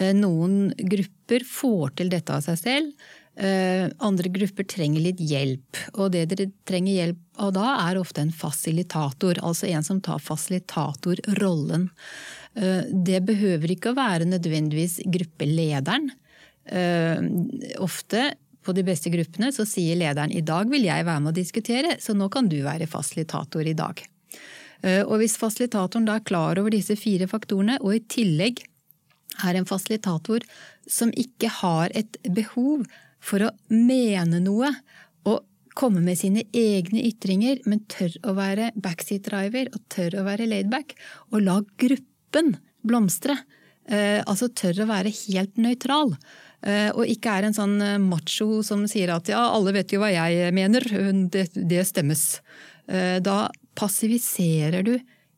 Uh, 0.00 0.12
noen 0.16 0.72
grupper 0.88 1.44
får 1.44 1.98
til 2.00 2.12
dette 2.12 2.32
av 2.32 2.44
seg 2.48 2.60
selv. 2.64 3.08
Eh, 3.40 3.88
andre 4.04 4.28
grupper 4.28 4.66
trenger 4.68 5.00
litt 5.00 5.20
hjelp, 5.24 5.78
og 5.94 6.10
det 6.12 6.26
dere 6.28 6.50
trenger 6.68 6.92
hjelp 6.92 7.40
av 7.40 7.54
da, 7.56 7.68
er 7.86 8.00
ofte 8.00 8.20
en 8.20 8.34
fasilitator. 8.36 9.40
Altså 9.46 9.70
en 9.70 9.86
som 9.86 10.02
tar 10.04 10.20
fasilitatorrollen. 10.20 11.88
Eh, 12.60 12.92
det 12.92 13.22
behøver 13.30 13.72
ikke 13.72 13.94
å 13.94 13.98
være 13.98 14.28
nødvendigvis 14.28 14.98
gruppelederen. 15.08 16.10
Eh, 16.68 17.24
ofte 17.80 18.28
på 18.60 18.76
de 18.76 18.84
beste 18.84 19.08
gruppene 19.08 19.48
så 19.56 19.64
sier 19.64 19.96
lederen 19.96 20.36
i 20.36 20.44
dag 20.44 20.68
vil 20.68 20.84
jeg 20.84 21.08
være 21.08 21.24
med 21.24 21.32
å 21.32 21.38
diskutere, 21.40 21.96
så 21.96 22.12
nå 22.12 22.28
kan 22.28 22.50
du 22.50 22.58
være 22.60 22.90
fasilitator 22.90 23.64
i 23.64 23.76
dag. 23.78 24.02
Og 24.80 25.14
hvis 25.20 25.34
fasilitatoren 25.36 26.06
da 26.08 26.14
er 26.16 26.24
klar 26.24 26.56
over 26.56 26.72
disse 26.72 26.94
fire 26.96 27.26
faktorene, 27.28 27.74
og 27.84 27.96
i 27.96 28.04
tillegg 28.08 28.62
er 29.44 29.56
en 29.56 29.68
fasilitator 29.68 30.44
som 30.88 31.12
ikke 31.20 31.50
har 31.60 31.92
et 31.96 32.16
behov 32.24 32.86
for 33.20 33.46
å 33.46 33.52
mene 33.72 34.40
noe 34.42 34.72
og 35.28 35.44
komme 35.76 36.02
med 36.04 36.18
sine 36.18 36.44
egne 36.56 37.04
ytringer, 37.08 37.60
men 37.68 37.84
tør 37.90 38.16
å 38.26 38.34
være 38.38 38.72
backseat 38.80 39.28
driver 39.28 39.70
og 39.74 39.84
tør 39.92 40.20
å 40.20 40.26
være 40.26 40.48
laidback, 40.50 40.96
og 41.30 41.44
la 41.46 41.60
gruppen 41.80 42.56
blomstre. 42.86 43.36
Eh, 43.90 44.20
altså 44.24 44.50
tør 44.54 44.84
å 44.84 44.90
være 44.90 45.12
helt 45.26 45.60
nøytral. 45.60 46.14
Eh, 46.60 46.90
og 46.92 47.08
ikke 47.08 47.32
er 47.36 47.48
en 47.48 47.56
sånn 47.56 47.78
eh, 47.82 48.00
macho 48.02 48.60
som 48.66 48.84
sier 48.90 49.12
at 49.14 49.30
ja, 49.32 49.40
alle 49.50 49.74
vet 49.76 49.94
jo 49.94 50.02
hva 50.02 50.12
jeg 50.12 50.52
mener, 50.56 50.84
det, 51.32 51.48
det 51.54 51.86
stemmes. 51.88 52.26
Da 52.90 53.44
passiviserer 53.78 54.82
du 54.82 54.96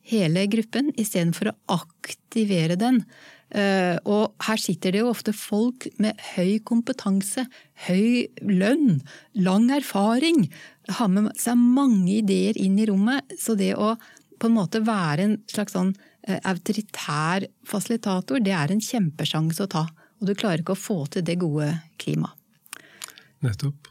hele 0.08 0.46
gruppen 0.48 0.86
istedenfor 0.96 1.50
å 1.50 1.58
aktivere 1.74 2.78
den. 2.80 3.02
Eh, 3.52 3.96
og 4.08 4.32
her 4.46 4.60
sitter 4.60 4.94
det 4.94 5.02
jo 5.02 5.10
ofte 5.12 5.34
folk 5.36 5.86
med 6.00 6.20
høy 6.32 6.56
kompetanse, 6.64 7.44
høy 7.86 8.28
lønn, 8.48 9.02
lang 9.36 9.68
erfaring, 9.74 10.46
har 10.88 11.10
med 11.12 11.30
seg 11.40 11.60
mange 11.60 12.18
ideer 12.22 12.56
inn 12.58 12.78
i 12.80 12.88
rommet. 12.88 13.36
Så 13.38 13.56
det 13.58 13.74
å 13.76 13.94
på 14.42 14.48
en 14.48 14.56
måte 14.56 14.80
være 14.82 15.26
en 15.26 15.34
slags 15.50 15.76
sånn 15.76 15.92
eh, 16.26 16.40
autoritær 16.48 17.46
fasilitator, 17.68 18.40
det 18.42 18.56
er 18.56 18.72
en 18.72 18.82
kjempesjanse 18.82 19.68
å 19.68 19.72
ta. 19.76 19.84
Og 20.22 20.30
du 20.30 20.34
klarer 20.38 20.64
ikke 20.64 20.74
å 20.74 20.82
få 20.82 21.02
til 21.12 21.26
det 21.26 21.38
gode 21.42 21.68
klimaet. 22.02 22.38
Nettopp. 23.42 23.90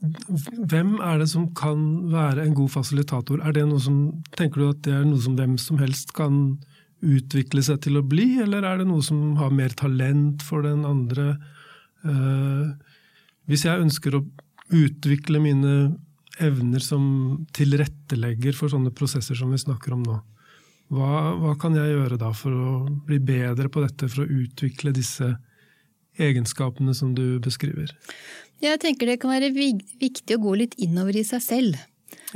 Eh, 0.00 0.50
hvem 0.70 0.96
er 1.04 1.20
det 1.20 1.28
som 1.32 1.48
kan 1.56 1.86
være 2.12 2.44
en 2.46 2.56
god 2.56 2.72
fasilitator? 2.72 3.42
Er 3.44 3.56
det 3.56 3.66
noe 3.68 3.82
som, 3.82 4.02
tenker 4.36 4.62
du 4.62 4.68
at 4.70 4.82
det 4.86 4.96
er 4.96 5.08
noe 5.08 5.20
som 5.22 5.36
hvem 5.38 5.56
som 5.60 5.80
helst 5.82 6.14
kan 6.16 6.58
utvikle 7.00 7.62
seg 7.64 7.80
til 7.84 7.96
å 8.00 8.04
bli, 8.04 8.40
eller 8.42 8.66
er 8.66 8.80
det 8.80 8.88
noe 8.90 9.04
som 9.04 9.36
har 9.40 9.52
mer 9.54 9.72
talent 9.76 10.44
for 10.44 10.66
den 10.66 10.84
andre? 10.88 11.34
Uh, 12.04 12.76
hvis 13.48 13.64
jeg 13.64 13.80
ønsker 13.80 14.16
å 14.16 14.24
utvikle 14.76 15.40
mine 15.42 15.72
evner 16.40 16.84
som 16.84 17.46
tilrettelegger 17.56 18.56
for 18.56 18.72
sånne 18.72 18.92
prosesser 18.96 19.36
som 19.36 19.52
vi 19.52 19.60
snakker 19.60 19.96
om 19.96 20.04
nå, 20.04 20.18
hva, 20.90 21.34
hva 21.38 21.54
kan 21.60 21.76
jeg 21.78 21.92
gjøre 21.92 22.18
da 22.20 22.32
for 22.34 22.54
å 22.54 22.72
bli 23.06 23.20
bedre 23.22 23.70
på 23.70 23.82
dette, 23.84 24.08
for 24.10 24.24
å 24.24 24.40
utvikle 24.42 24.94
disse 24.94 25.28
egenskapene 26.20 26.94
som 26.96 27.12
du 27.14 27.38
beskriver? 27.42 27.92
Jeg 28.60 28.80
tenker 28.82 29.08
det 29.08 29.20
kan 29.22 29.32
være 29.32 29.52
viktig 29.54 30.36
å 30.36 30.42
gå 30.42 30.56
litt 30.60 30.76
innover 30.82 31.16
i 31.16 31.24
seg 31.24 31.42
selv. 31.44 31.78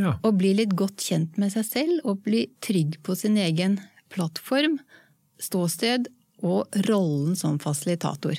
Ja. 0.00 0.16
Og 0.24 0.38
bli 0.40 0.54
litt 0.56 0.72
godt 0.78 1.02
kjent 1.04 1.36
med 1.38 1.52
seg 1.54 1.66
selv 1.68 2.08
og 2.08 2.24
bli 2.26 2.46
trygg 2.64 2.98
på 3.04 3.16
sin 3.18 3.36
egen 3.38 3.78
plattform, 4.14 4.78
ståsted 5.42 6.08
og 6.44 6.76
rollen 6.88 7.36
som 7.38 7.58
fasilitator. 7.62 8.38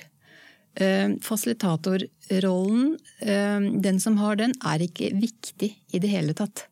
Eh, 0.75 1.13
fasilitatorrollen, 1.23 2.97
eh, 3.21 3.59
den 3.81 3.99
som 3.99 4.17
har 4.17 4.35
den, 4.35 4.55
er 4.65 4.83
ikke 4.83 5.13
viktig 5.15 5.71
i 5.93 5.99
det 5.99 6.11
hele 6.11 6.33
tatt. 6.33 6.67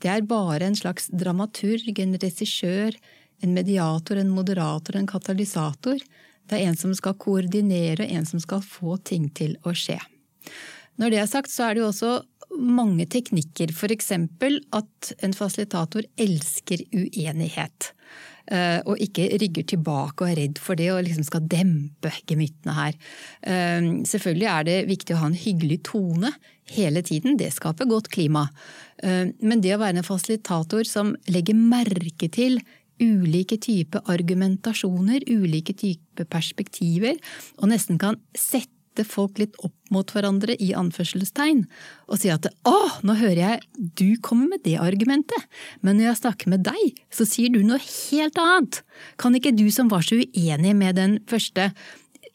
Det 0.00 0.10
er 0.10 0.22
bare 0.22 0.66
en 0.66 0.76
slags 0.76 1.08
dramaturg, 1.08 1.98
en 1.98 2.16
regissør, 2.18 2.96
en 3.42 3.54
mediator, 3.54 4.16
en 4.16 4.32
moderator, 4.32 4.96
en 4.96 5.06
katalysator. 5.06 6.00
Det 6.48 6.58
er 6.58 6.68
en 6.68 6.76
som 6.76 6.94
skal 6.94 7.14
koordinere, 7.14 8.00
og 8.02 8.10
en 8.10 8.26
som 8.26 8.40
skal 8.40 8.64
få 8.64 8.96
ting 9.04 9.28
til 9.30 9.56
å 9.62 9.74
skje. 9.76 10.00
Når 11.00 11.12
det 11.12 11.22
er 11.22 11.30
sagt, 11.30 11.52
så 11.52 11.68
er 11.68 11.74
det 11.74 11.82
jo 11.82 11.88
også 11.92 12.12
mange 12.60 13.06
teknikker. 13.08 13.72
F.eks. 13.72 14.12
at 14.12 15.12
en 15.24 15.34
fasilitator 15.36 16.04
elsker 16.20 16.84
uenighet. 16.92 17.92
Eh, 18.50 18.80
og 18.90 18.98
ikke 18.98 19.28
rygger 19.38 19.66
tilbake 19.70 20.24
og 20.24 20.32
er 20.32 20.40
redd 20.40 20.58
for 20.58 20.78
det 20.78 20.88
og 20.90 21.04
liksom 21.06 21.24
skal 21.28 21.44
dempe 21.46 22.10
gemyttene 22.28 22.74
her. 22.74 22.98
Eh, 23.46 23.88
selvfølgelig 24.08 24.48
er 24.50 24.66
det 24.66 24.78
viktig 24.90 25.14
å 25.14 25.20
ha 25.22 25.30
en 25.30 25.38
hyggelig 25.38 25.78
tone 25.92 26.32
hele 26.74 27.04
tiden. 27.06 27.38
Det 27.38 27.52
skaper 27.54 27.88
godt 27.90 28.10
klima. 28.12 28.48
Eh, 29.02 29.30
men 29.40 29.62
det 29.62 29.76
å 29.76 29.80
være 29.82 30.02
en 30.02 30.08
fasilitator 30.08 30.88
som 30.90 31.14
legger 31.30 31.58
merke 31.58 32.28
til 32.34 32.58
ulike 33.02 33.56
typer 33.62 34.04
argumentasjoner, 34.10 35.24
ulike 35.30 35.74
typer 35.78 36.26
perspektiver, 36.30 37.16
og 37.58 37.70
nesten 37.72 37.98
kan 37.98 38.20
sette 38.38 38.81
sette 38.92 39.08
folk 39.08 39.38
litt 39.40 39.56
opp 39.64 39.74
mot 39.92 40.08
hverandre 40.12 40.54
i 40.60 40.72
anførselstegn, 40.76 41.64
og 42.08 42.20
si 42.20 42.30
at 42.32 42.46
å, 42.68 42.76
nå 43.02 43.16
hører 43.16 43.40
jeg 43.40 43.60
du 43.96 44.20
kommer 44.20 44.52
med 44.52 44.64
det 44.64 44.78
argumentet, 44.80 45.40
men 45.80 45.96
når 45.96 46.10
jeg 46.10 46.20
snakker 46.20 46.52
med 46.52 46.64
deg, 46.66 47.00
så 47.12 47.24
sier 47.24 47.52
du 47.52 47.62
noe 47.64 47.80
helt 47.80 48.38
annet. 48.38 48.82
Kan 49.16 49.36
ikke 49.36 49.54
du 49.56 49.70
som 49.72 49.88
var 49.88 50.04
så 50.04 50.20
uenig 50.20 50.76
med 50.76 50.96
den 51.00 51.18
første, 51.28 51.72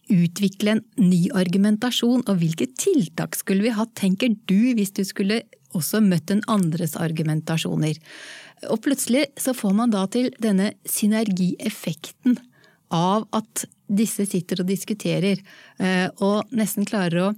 utvikle 0.07 0.77
en 0.77 0.83
ny 0.95 1.27
argumentasjon, 1.35 2.23
og 2.25 2.37
hvilke 2.39 2.69
tiltak 2.79 3.35
skulle 3.35 3.65
vi 3.65 3.75
hatt, 3.75 3.91
tenker 3.99 4.31
du, 4.47 4.73
hvis 4.77 4.93
du 4.95 5.03
skulle 5.03 5.41
også 5.75 5.99
møtt 6.01 6.29
den 6.31 6.45
andres 6.47 6.95
argumentasjoner? 6.95 7.99
Og 8.71 8.79
plutselig 8.85 9.27
så 9.37 9.53
får 9.53 9.75
man 9.75 9.91
da 9.91 10.05
til 10.09 10.31
denne 10.41 10.71
synergieffekten 10.87 12.39
av 12.93 13.27
at 13.35 13.65
disse 13.87 14.25
sitter 14.27 14.61
og 14.61 14.69
diskuterer, 14.69 15.39
eh, 15.79 16.07
og 16.23 16.51
nesten 16.55 16.87
klarer 16.87 17.29
å 17.29 17.33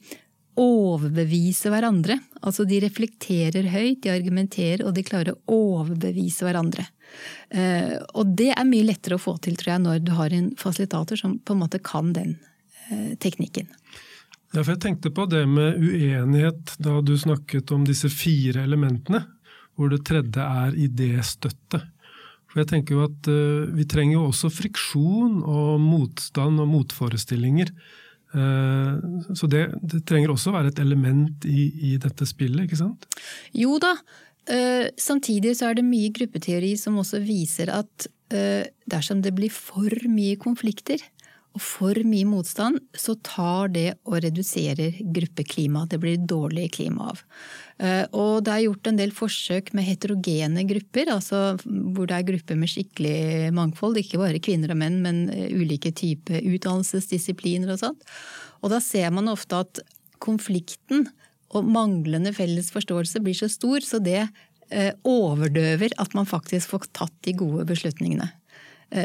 overbevise 0.60 1.72
hverandre. 1.72 2.20
Altså 2.44 2.66
de 2.68 2.82
reflekterer 2.84 3.70
høyt, 3.72 4.02
de 4.04 4.12
argumenterer, 4.12 4.84
og 4.86 4.96
de 4.98 5.06
klarer 5.08 5.38
å 5.38 5.60
overbevise 5.80 6.48
hverandre. 6.48 6.86
Eh, 7.50 7.96
og 8.14 8.36
det 8.38 8.52
er 8.56 8.68
mye 8.68 8.88
lettere 8.90 9.18
å 9.18 9.24
få 9.24 9.38
til, 9.44 9.58
tror 9.60 9.76
jeg, 9.76 9.86
når 9.86 10.04
du 10.06 10.14
har 10.18 10.36
en 10.36 10.52
fasilitator 10.60 11.20
som 11.20 11.38
på 11.40 11.56
en 11.56 11.64
måte 11.64 11.82
kan 11.84 12.12
den 12.16 12.36
eh, 12.90 13.16
teknikken. 13.22 13.70
Ja, 14.50 14.64
for 14.64 14.74
jeg 14.74 14.82
tenkte 14.82 15.14
på 15.14 15.28
det 15.30 15.44
med 15.50 15.78
uenighet 15.78 16.74
da 16.82 17.00
du 17.06 17.14
snakket 17.18 17.70
om 17.76 17.86
disse 17.86 18.10
fire 18.10 18.64
elementene, 18.66 19.22
hvor 19.78 19.92
det 19.94 20.02
tredje 20.10 20.44
er 20.44 20.76
idéstøtte. 20.76 21.84
For 22.50 22.64
jeg 22.64 22.70
tenker 22.72 22.98
jo 22.98 23.06
at 23.08 23.30
uh, 23.30 23.70
Vi 23.78 23.88
trenger 23.90 24.18
jo 24.18 24.28
også 24.30 24.52
friksjon 24.54 25.42
og 25.44 25.74
motstand 25.84 26.62
og 26.62 26.70
motforestillinger. 26.72 27.74
Uh, 28.30 28.98
så 29.34 29.50
det, 29.50 29.68
det, 29.82 30.04
trenger 30.10 30.34
også 30.34 30.54
være 30.54 30.74
et 30.74 30.82
element 30.84 31.46
i, 31.50 31.70
i 31.94 31.96
dette 32.02 32.28
spillet, 32.30 32.66
ikke 32.68 32.82
sant? 32.82 33.08
Jo 33.58 33.78
da. 33.82 33.96
Uh, 34.50 34.90
samtidig 34.98 35.56
så 35.60 35.70
er 35.70 35.80
det 35.80 35.86
mye 35.86 36.12
gruppeteori 36.16 36.74
som 36.80 36.98
også 37.02 37.22
viser 37.26 37.74
at 37.74 38.10
dersom 38.30 39.24
det 39.26 39.32
blir 39.34 39.50
for 39.50 39.90
mye 40.06 40.36
konflikter, 40.38 41.02
og 41.58 41.64
for 41.66 41.98
mye 42.06 42.28
motstand, 42.30 42.78
så 42.94 43.16
tar 43.26 43.72
det 43.74 43.96
og 44.06 44.20
reduserer 44.22 45.00
gruppeklima. 45.02 45.88
Det 45.90 45.98
blir 46.02 46.22
dårlig 46.30 46.68
klima 46.76 47.10
av. 47.10 47.24
Eh, 47.80 48.04
og 48.12 48.44
det 48.44 48.52
er 48.52 48.66
gjort 48.66 48.90
en 48.90 48.98
del 49.00 49.14
forsøk 49.16 49.72
med 49.78 49.88
heterogene 49.88 50.66
grupper, 50.68 51.14
altså 51.14 51.40
hvor 51.64 52.10
det 52.10 52.18
er 52.18 52.28
grupper 52.28 52.60
med 52.60 52.72
skikkelig 52.72 53.54
mangfold. 53.56 54.02
Ikke 54.02 54.20
bare 54.20 54.42
kvinner 54.44 54.74
og 54.74 54.82
menn, 54.82 55.00
men 55.06 55.22
eh, 55.32 55.48
ulike 55.56 55.94
typer 55.96 56.44
utdannelsesdisipliner 56.44 57.72
og 57.72 57.80
sånt. 57.80 58.04
Og 58.60 58.74
da 58.74 58.82
ser 58.84 59.08
man 59.16 59.32
ofte 59.32 59.62
at 59.64 59.80
konflikten 60.20 61.08
og 61.56 61.70
manglende 61.72 62.34
felles 62.36 62.68
forståelse 62.76 63.24
blir 63.24 63.38
så 63.38 63.48
stor, 63.50 63.80
så 63.86 64.02
det 64.04 64.26
eh, 64.26 64.92
overdøver 65.08 65.96
at 66.04 66.18
man 66.18 66.28
faktisk 66.28 66.76
får 66.76 66.92
tatt 66.92 67.16
de 67.26 67.38
gode 67.40 67.64
beslutningene. 67.70 68.34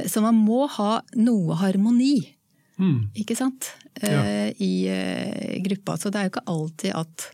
Så 0.08 0.22
man 0.24 0.38
må 0.40 0.64
ha 0.78 1.02
noe 1.20 1.58
harmoni 1.60 2.30
Mm. 2.74 3.12
Ikke 3.14 3.36
sant? 3.38 3.68
Ja. 4.02 4.48
I 4.58 5.60
gruppa. 5.62 5.94
Så 5.94 6.10
det 6.10 6.18
er 6.18 6.24
jo 6.26 6.32
ikke 6.32 6.48
alltid 6.50 6.96
at 6.98 7.26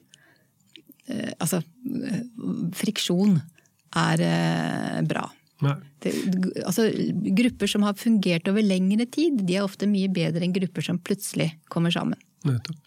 Altså, 1.40 1.62
friksjon 2.78 3.38
er 3.98 4.22
bra. 5.08 5.24
Det, 6.00 6.12
altså, 6.64 6.86
grupper 7.36 7.68
som 7.68 7.84
har 7.84 7.98
fungert 8.00 8.48
over 8.48 8.64
lengre 8.64 9.06
tid, 9.12 9.42
de 9.48 9.58
er 9.58 9.66
ofte 9.66 9.88
mye 9.90 10.08
bedre 10.12 10.46
enn 10.46 10.54
grupper 10.56 10.86
som 10.86 11.00
plutselig 11.02 11.50
kommer 11.72 11.92
sammen. 11.94 12.20
Nettopp. 12.48 12.78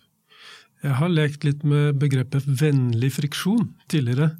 Jeg 0.83 0.97
har 0.99 1.11
lekt 1.11 1.45
litt 1.47 1.61
med 1.63 1.99
begrepet 2.01 2.47
vennlig 2.59 3.13
friksjon 3.15 3.69
tidligere. 3.91 4.33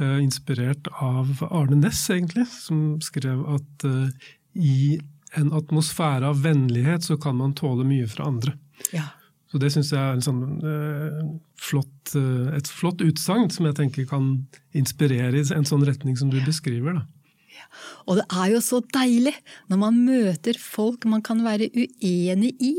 Eh, 0.00 0.20
inspirert 0.22 0.88
av 1.04 1.42
Arne 1.50 1.76
Næss, 1.82 2.06
egentlig, 2.10 2.46
som 2.48 2.96
skrev 3.04 3.42
at 3.52 3.84
eh, 3.86 4.30
i 4.54 4.96
en 5.38 5.52
atmosfære 5.54 6.30
av 6.30 6.40
vennlighet 6.42 7.04
så 7.04 7.18
kan 7.20 7.36
man 7.36 7.52
tåle 7.58 7.84
mye 7.86 8.08
fra 8.10 8.30
andre. 8.30 8.56
Ja. 8.94 9.10
Så 9.54 9.60
det 9.62 9.68
syns 9.70 9.92
jeg 9.94 10.02
er 10.02 10.18
sånn, 10.18 10.40
uh, 10.66 11.18
flott, 11.62 12.16
uh, 12.18 12.50
et 12.58 12.66
flott 12.66 13.04
utsagn 13.06 13.52
som 13.54 13.68
jeg 13.68 13.76
tenker 13.78 14.08
kan 14.10 14.32
inspirere 14.74 15.38
i 15.38 15.44
en 15.54 15.68
sånn 15.68 15.84
retning 15.86 16.16
som 16.18 16.32
du 16.32 16.40
beskriver. 16.42 16.96
Da. 16.98 17.04
Og 18.10 18.18
det 18.18 18.24
er 18.34 18.48
jo 18.50 18.62
så 18.66 18.80
deilig 18.96 19.34
når 19.70 19.80
man 19.80 20.00
møter 20.08 20.58
folk 20.58 21.06
man 21.06 21.22
kan 21.22 21.44
være 21.46 21.70
uenig 21.70 22.50
i, 22.58 22.72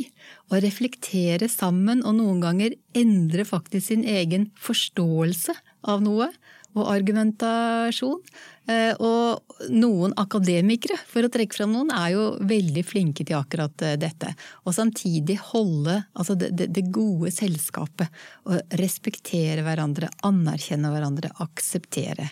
og 0.51 0.60
reflektere 0.65 1.48
sammen 1.48 2.03
og 2.03 2.17
noen 2.20 2.44
ganger 2.44 2.75
endre 2.91 3.48
faktisk 3.48 3.88
sin 3.88 4.03
egen 4.03 4.50
forståelse 4.60 5.55
av 5.88 6.03
noe 6.03 6.27
og 6.75 6.91
argumentasjon. 6.91 8.22
Eh, 8.65 8.94
og 8.98 9.70
noen 9.72 10.13
akademikere, 10.20 10.98
for 11.08 11.25
å 11.25 11.32
trekke 11.32 11.55
fram 11.55 11.75
noen, 11.75 11.91
er 11.94 12.13
jo 12.15 12.24
veldig 12.50 12.84
flinke 12.88 13.25
til 13.25 13.38
akkurat 13.38 13.86
eh, 13.86 13.98
dette. 14.01 14.34
Og 14.65 14.75
samtidig 14.75 15.38
holde 15.51 16.00
altså 16.13 16.38
det, 16.39 16.51
det, 16.58 16.88
gode 16.94 17.32
selskapet. 17.34 18.24
Og 18.50 18.77
respektere 18.82 19.65
hverandre, 19.65 20.10
anerkjenne 20.27 20.91
hverandre, 20.94 21.32
akseptere 21.46 22.32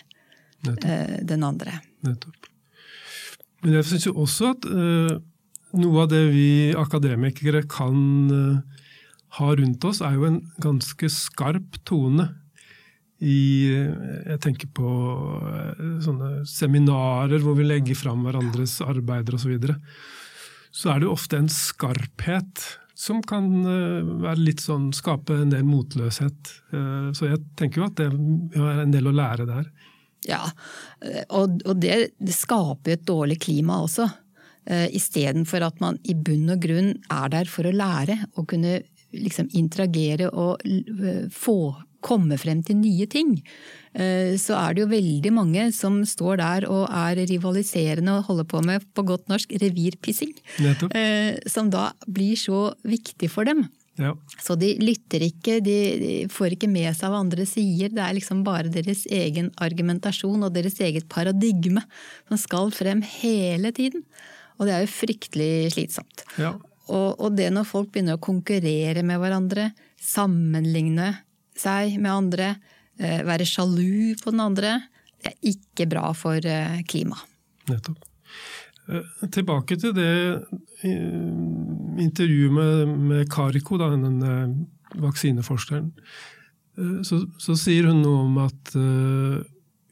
Nettopp. 0.64 0.90
Eh, 0.90 1.20
den 1.28 1.46
andre. 1.46 1.78
Nettopp. 2.06 2.50
Men 3.64 3.78
jeg 3.78 3.88
syns 3.88 4.08
jo 4.10 4.12
også 4.20 4.50
at 4.52 4.66
uh, 4.68 5.14
noe 5.80 6.02
av 6.02 6.10
det 6.12 6.20
vi 6.34 6.48
akademikere 6.76 7.62
kan 7.70 8.00
uh, 8.28 8.80
ha 9.38 9.52
rundt 9.56 9.84
oss, 9.88 10.02
er 10.04 10.18
jo 10.18 10.26
en 10.28 10.40
ganske 10.62 11.08
skarp 11.12 11.78
tone. 11.88 12.28
I, 13.24 13.72
jeg 14.28 14.40
tenker 14.44 14.70
på 14.76 14.90
uh, 15.40 15.98
sånne 16.04 16.44
seminarer 16.48 17.40
hvor 17.42 17.56
vi 17.58 17.66
legger 17.66 17.98
fram 17.98 18.26
hverandres 18.26 18.78
arbeider 18.84 19.38
osv. 19.38 19.46
Så, 19.46 19.52
videre. 19.54 19.76
så 20.74 20.92
er 20.92 21.00
det 21.00 21.08
jo 21.08 21.14
ofte 21.16 21.40
en 21.40 21.50
skarphet 21.52 22.66
som 22.94 23.22
kan 23.26 23.48
være 24.22 24.38
litt 24.38 24.62
sånn, 24.62 24.92
skape 24.94 25.34
en 25.34 25.50
del 25.50 25.64
motløshet. 25.66 26.50
Så 26.70 27.26
jeg 27.26 27.40
tenker 27.58 27.80
jo 27.80 27.88
at 27.88 27.96
det 27.98 28.06
er 28.06 28.82
en 28.84 28.92
del 28.94 29.10
å 29.10 29.14
lære 29.18 29.48
der. 29.48 29.64
Ja, 30.30 30.44
og, 31.26 31.58
og 31.66 31.80
det, 31.82 32.14
det, 32.22 32.36
skaper 32.36 32.94
et 32.94 33.02
dårlig 33.02 33.40
klima 33.42 33.80
også. 33.82 34.06
Istedenfor 34.94 35.66
at 35.66 35.82
man 35.82 35.98
i 36.06 36.14
bunn 36.14 36.54
og 36.54 36.62
grunn 36.62 36.94
er 37.10 37.34
der 37.34 37.50
for 37.50 37.66
å 37.66 37.74
lære 37.74 38.20
og 38.36 38.46
kunne 38.54 38.78
liksom 39.10 39.50
interagere 39.58 40.30
og 40.30 40.62
få 41.34 41.58
komme 42.04 42.38
frem 42.40 42.60
til 42.66 42.78
nye 42.80 43.08
ting. 43.10 43.36
Uh, 43.94 44.34
så 44.40 44.58
er 44.58 44.74
det 44.74 44.84
jo 44.84 44.90
veldig 44.92 45.32
mange 45.34 45.68
som 45.76 46.02
står 46.08 46.42
der 46.42 46.68
og 46.70 46.84
er 46.88 47.22
rivaliserende 47.30 48.18
og 48.18 48.28
holder 48.30 48.50
på 48.50 48.64
med, 48.66 48.84
på 48.94 49.06
godt 49.06 49.30
norsk, 49.32 49.56
revirpissing. 49.62 50.34
Som 51.50 51.72
da 51.72 51.90
blir 52.06 52.36
så 52.40 52.68
viktig 52.84 53.32
for 53.32 53.48
dem. 53.48 53.66
Ja. 54.00 54.10
Så 54.42 54.56
de 54.58 54.72
lytter 54.82 55.22
ikke, 55.22 55.60
de, 55.62 55.76
de, 56.00 56.12
får 56.32 56.56
ikke 56.56 56.70
med 56.70 56.90
seg 56.98 57.12
hva 57.12 57.20
andre 57.22 57.46
sier. 57.46 57.92
Det 57.94 58.02
er 58.02 58.16
liksom 58.16 58.42
bare 58.46 58.72
deres 58.72 59.04
egen 59.06 59.52
argumentasjon 59.62 60.42
og 60.42 60.54
deres 60.56 60.80
eget 60.82 61.06
paradigme 61.10 61.84
som 62.28 62.40
skal 62.40 62.74
frem 62.74 63.04
hele 63.20 63.70
tiden. 63.76 64.02
Og 64.58 64.66
det 64.66 64.74
er 64.74 64.84
jo 64.84 64.94
fryktelig 64.94 65.52
slitsomt. 65.76 66.26
Ja. 66.38 66.54
Og, 66.84 67.14
og, 67.16 67.30
det 67.38 67.48
når 67.54 67.68
folk 67.68 67.92
begynner 67.94 68.18
å 68.18 68.22
konkurrere 68.22 69.04
med 69.06 69.22
hverandre, 69.22 69.70
sammenligne 70.04 71.14
seg 71.58 71.98
med 72.02 72.12
andre, 72.12 72.54
eh, 72.98 73.22
være 73.26 73.46
sjalu 73.46 74.14
på 74.22 74.32
den 74.32 74.42
andre, 74.42 74.80
det 75.22 75.32
er 75.32 75.54
ikke 75.54 75.88
bra 75.90 76.10
for 76.16 76.36
eh, 76.36 76.82
klimaet. 76.88 77.30
Nettopp. 77.70 78.02
Eh, 78.90 79.28
tilbake 79.32 79.78
til 79.80 79.94
det 79.96 80.12
intervjuet 80.84 82.52
med, 82.52 82.94
med 83.08 83.28
Kariko, 83.32 83.78
vaksineforskeren. 85.00 85.86
Så, 87.06 87.22
så, 87.38 87.54
sier 87.56 87.86
hun 87.88 88.02
noe 88.02 88.24
om 88.26 88.34
at 88.42 88.72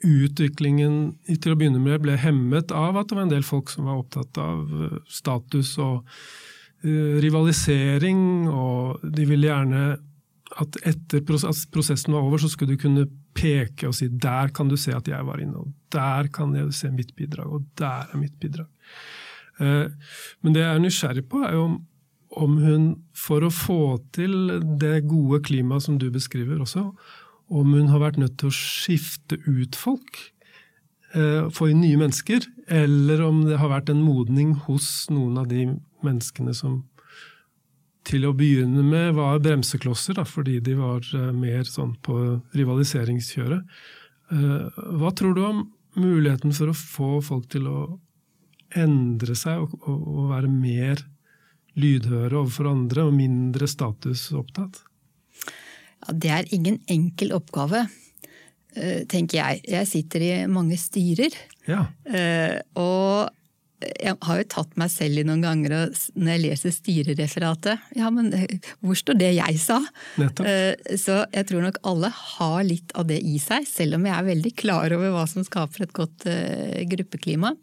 utviklingen 0.03 1.15
til 1.31 1.55
å 1.55 1.57
begynne 1.57 1.81
med 1.81 2.03
ble 2.03 2.19
hemmet 2.19 2.75
av 2.75 2.99
at 2.99 3.09
det 3.09 3.17
var 3.17 3.25
en 3.25 3.33
del 3.33 3.47
folk 3.47 3.71
som 3.71 3.87
var 3.89 4.03
opptatt 4.03 4.37
av 4.43 4.67
status 5.09 5.77
og 5.81 6.03
rivalisering, 6.83 8.51
og 8.51 9.01
de 9.15 9.29
ville 9.31 9.49
gjerne 9.49 9.85
at 10.61 10.77
etter 10.85 11.23
at 11.23 11.63
prosessen 11.73 12.15
var 12.15 12.27
over, 12.27 12.41
så 12.41 12.51
skulle 12.51 12.75
du 12.75 12.83
kunne 12.83 13.07
peke 13.35 13.89
og 13.89 13.95
si 13.97 14.09
'der 14.09 14.53
kan 14.53 14.69
du 14.69 14.77
se 14.77 14.93
at 14.95 15.09
jeg 15.09 15.27
var 15.27 15.41
inne', 15.41 15.57
og 15.57 15.73
'der 15.93 16.29
kan 16.29 16.55
jeg 16.55 16.75
se 16.75 16.91
mitt 16.91 17.17
bidrag', 17.17 17.53
og 17.53 17.65
'der 17.79 18.09
er 18.13 18.17
mitt 18.17 18.39
bidrag'. 18.41 18.69
Eh, 19.61 19.89
men 20.43 20.55
det 20.55 20.63
jeg 20.63 20.75
er 20.75 20.79
nysgjerrig 20.79 21.29
på, 21.29 21.43
er 21.43 21.55
jo 21.55 21.81
om 22.33 22.57
hun, 22.57 22.85
for 23.13 23.45
å 23.45 23.53
få 23.53 23.99
til 24.13 24.61
det 24.81 25.07
gode 25.09 25.43
klimaet 25.45 25.83
som 25.83 25.99
du 25.99 26.11
beskriver 26.11 26.61
også, 26.61 26.93
om 27.53 27.73
hun 27.73 27.91
har 27.93 28.01
vært 28.01 28.19
nødt 28.19 28.39
til 28.41 28.49
å 28.49 28.57
skifte 28.57 29.37
ut 29.47 29.77
folk, 29.77 30.33
eh, 31.15 31.51
få 31.53 31.71
inn 31.71 31.83
nye 31.83 32.01
mennesker, 32.01 32.47
eller 32.69 33.23
om 33.23 33.45
det 33.45 33.59
har 33.59 33.69
vært 33.69 33.91
en 33.91 34.03
modning 34.03 34.55
hos 34.67 35.11
noen 35.11 35.39
av 35.39 35.49
de 35.49 35.79
menneskene 36.03 36.55
som 36.55 36.85
til 38.09 38.27
å 38.27 38.35
begynne 38.37 38.83
med 38.87 39.15
var 39.19 39.43
bremseklosser, 39.45 40.17
da, 40.19 40.25
fordi 40.29 40.59
de 40.65 40.77
var 40.79 41.07
eh, 41.15 41.31
mer 41.37 41.69
sånn 41.69 41.95
på 42.03 42.19
rivaliseringskjøret. 42.57 43.83
Hva 44.33 45.11
tror 45.13 45.35
du 45.37 45.43
om 45.45 45.59
muligheten 46.01 46.55
for 46.57 46.71
å 46.73 46.77
få 46.77 47.09
folk 47.21 47.51
til 47.53 47.67
å 47.69 47.81
endre 48.81 49.35
seg 49.37 49.61
og, 49.61 49.75
og, 49.83 50.07
og 50.09 50.31
være 50.31 50.49
mer 50.49 51.03
lydhøre 51.79 52.39
overfor 52.41 52.71
andre 52.73 53.07
og 53.09 53.15
mindre 53.17 53.69
statusopptatt? 53.69 54.81
Ja, 56.03 56.15
det 56.25 56.33
er 56.35 56.49
ingen 56.55 56.81
enkel 56.91 57.35
oppgave, 57.37 57.87
eh, 58.75 59.05
tenker 59.09 59.39
jeg. 59.39 59.63
Jeg 59.71 59.91
sitter 59.91 60.27
i 60.27 60.33
mange 60.51 60.79
styrer. 60.81 61.37
Ja. 61.69 61.87
Eh, 62.05 62.59
og 62.75 63.31
jeg 64.03 64.17
har 64.27 64.39
jo 64.41 64.47
tatt 64.51 64.77
meg 64.81 64.91
selv 64.93 65.21
i 65.21 65.25
noen 65.27 65.43
ganger 65.45 65.75
når 66.15 66.31
jeg 66.33 66.43
leser 66.43 66.75
styrereferatet. 66.75 67.89
Ja, 67.99 68.11
men 68.15 68.31
eh, 68.37 68.57
hvor 68.83 68.99
står 68.99 69.19
det 69.21 69.31
jeg 69.37 69.59
sa? 69.63 69.79
Nettopp. 70.21 70.49
Eh, 70.49 70.97
så 71.01 71.23
jeg 71.33 71.49
tror 71.51 71.67
nok 71.67 71.81
alle 71.89 72.11
har 72.17 72.59
litt 72.69 72.95
av 72.99 73.09
det 73.11 73.19
i 73.25 73.39
seg, 73.43 73.67
selv 73.69 73.99
om 73.99 74.07
jeg 74.09 74.17
er 74.17 74.29
veldig 74.29 74.55
klar 74.59 74.95
over 74.97 75.15
hva 75.15 75.25
som 75.31 75.47
skaper 75.47 75.87
et 75.87 75.95
godt 75.97 76.27
eh, 76.31 76.83
gruppeklima. 76.91 77.55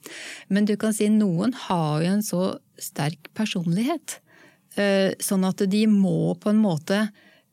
Men 0.53 0.69
du 0.69 0.75
kan 0.79 0.95
si 0.95 1.10
noen 1.13 1.55
har 1.67 2.03
jo 2.03 2.13
en 2.17 2.25
så 2.25 2.43
sterk 2.79 3.32
personlighet, 3.36 4.21
sånn 5.19 5.43
at 5.43 5.60
de 5.67 5.82
må 5.91 6.38
på 6.39 6.53
en 6.53 6.62
måte 6.62 6.99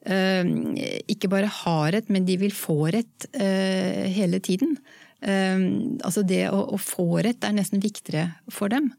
ikke 0.07 1.31
bare 1.33 1.49
ha 1.51 1.79
rett, 1.91 2.13
men 2.13 2.29
de 2.29 2.37
vil 2.39 2.53
få 2.55 2.93
rett 2.95 3.27
hele 3.35 4.39
tiden. 4.39 4.77
Ehm, 5.25 5.97
altså 6.05 6.25
det 6.27 6.45
å, 6.53 6.61
å 6.77 6.81
få 6.81 7.23
rett 7.25 7.45
er 7.47 7.57
nesten 7.57 7.83
viktigere 7.85 8.35
for 8.53 8.73
dem. 8.73 8.93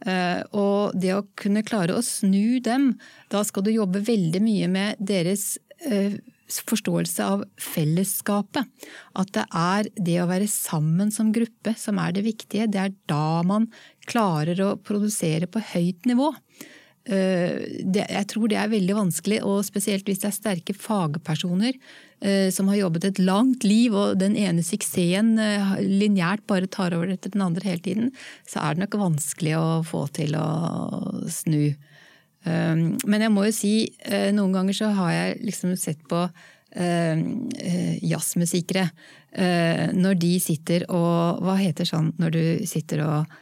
Uh, 0.00 0.40
og 0.56 0.94
det 0.96 1.12
å 1.12 1.26
kunne 1.36 1.60
klare 1.66 1.92
å 1.92 2.04
snu 2.04 2.56
dem, 2.64 2.94
da 3.28 3.42
skal 3.44 3.66
du 3.66 3.74
jobbe 3.74 4.00
veldig 4.06 4.40
mye 4.40 4.70
med 4.72 4.96
deres 4.96 5.58
uh, 5.90 6.16
forståelse 6.50 7.26
av 7.28 7.44
fellesskapet. 7.60 8.88
At 9.20 9.34
det 9.36 9.44
er 9.52 9.90
det 10.00 10.16
å 10.22 10.28
være 10.30 10.48
sammen 10.50 11.12
som 11.14 11.34
gruppe 11.36 11.76
som 11.78 12.00
er 12.00 12.16
det 12.16 12.24
viktige. 12.26 12.70
Det 12.72 12.80
er 12.80 12.96
da 13.12 13.42
man 13.46 13.68
klarer 14.08 14.64
å 14.64 14.74
produsere 14.80 15.46
på 15.46 15.62
høyt 15.74 16.08
nivå. 16.10 16.32
Det, 17.10 18.02
jeg 18.02 18.26
tror 18.28 18.50
det 18.50 18.58
er 18.60 18.70
veldig 18.70 18.94
vanskelig, 18.94 19.38
og 19.46 19.62
spesielt 19.66 20.06
hvis 20.06 20.20
det 20.20 20.28
er 20.28 20.34
sterke 20.36 20.74
fagpersoner 20.76 21.78
Eh, 21.78 22.09
som 22.52 22.68
har 22.68 22.76
jobbet 22.76 23.06
et 23.08 23.18
langt 23.22 23.64
liv, 23.64 23.94
og 23.96 24.18
den 24.20 24.34
ene 24.36 24.60
suksessen 24.66 25.38
eh, 25.40 25.72
lineært 25.80 26.44
bare 26.50 26.68
tar 26.68 26.92
over 26.96 27.14
etter 27.14 27.32
den 27.32 27.46
andre 27.46 27.64
hele 27.64 27.80
tiden, 27.84 28.10
så 28.48 28.60
er 28.60 28.76
det 28.76 28.84
nok 28.84 28.98
vanskelig 29.00 29.54
å 29.56 29.80
få 29.86 30.04
til 30.16 30.36
å 30.36 30.48
snu. 31.32 31.72
Um, 32.44 32.96
men 33.04 33.24
jeg 33.24 33.32
må 33.32 33.46
jo 33.48 33.56
si, 33.56 33.74
eh, 34.04 34.28
noen 34.36 34.52
ganger 34.56 34.76
så 34.76 34.92
har 34.96 35.14
jeg 35.16 35.40
liksom 35.48 35.76
sett 35.80 36.04
på 36.08 36.28
jazzmusikere 36.70 38.84
når 39.90 40.18
de 40.22 40.28
sitter 40.38 40.84
og 40.86 41.40
Hva 41.42 41.56
heter 41.58 41.88
sånn 41.88 42.12
når 42.22 42.30
du 42.30 42.44
sitter 42.70 43.02
og 43.02 43.32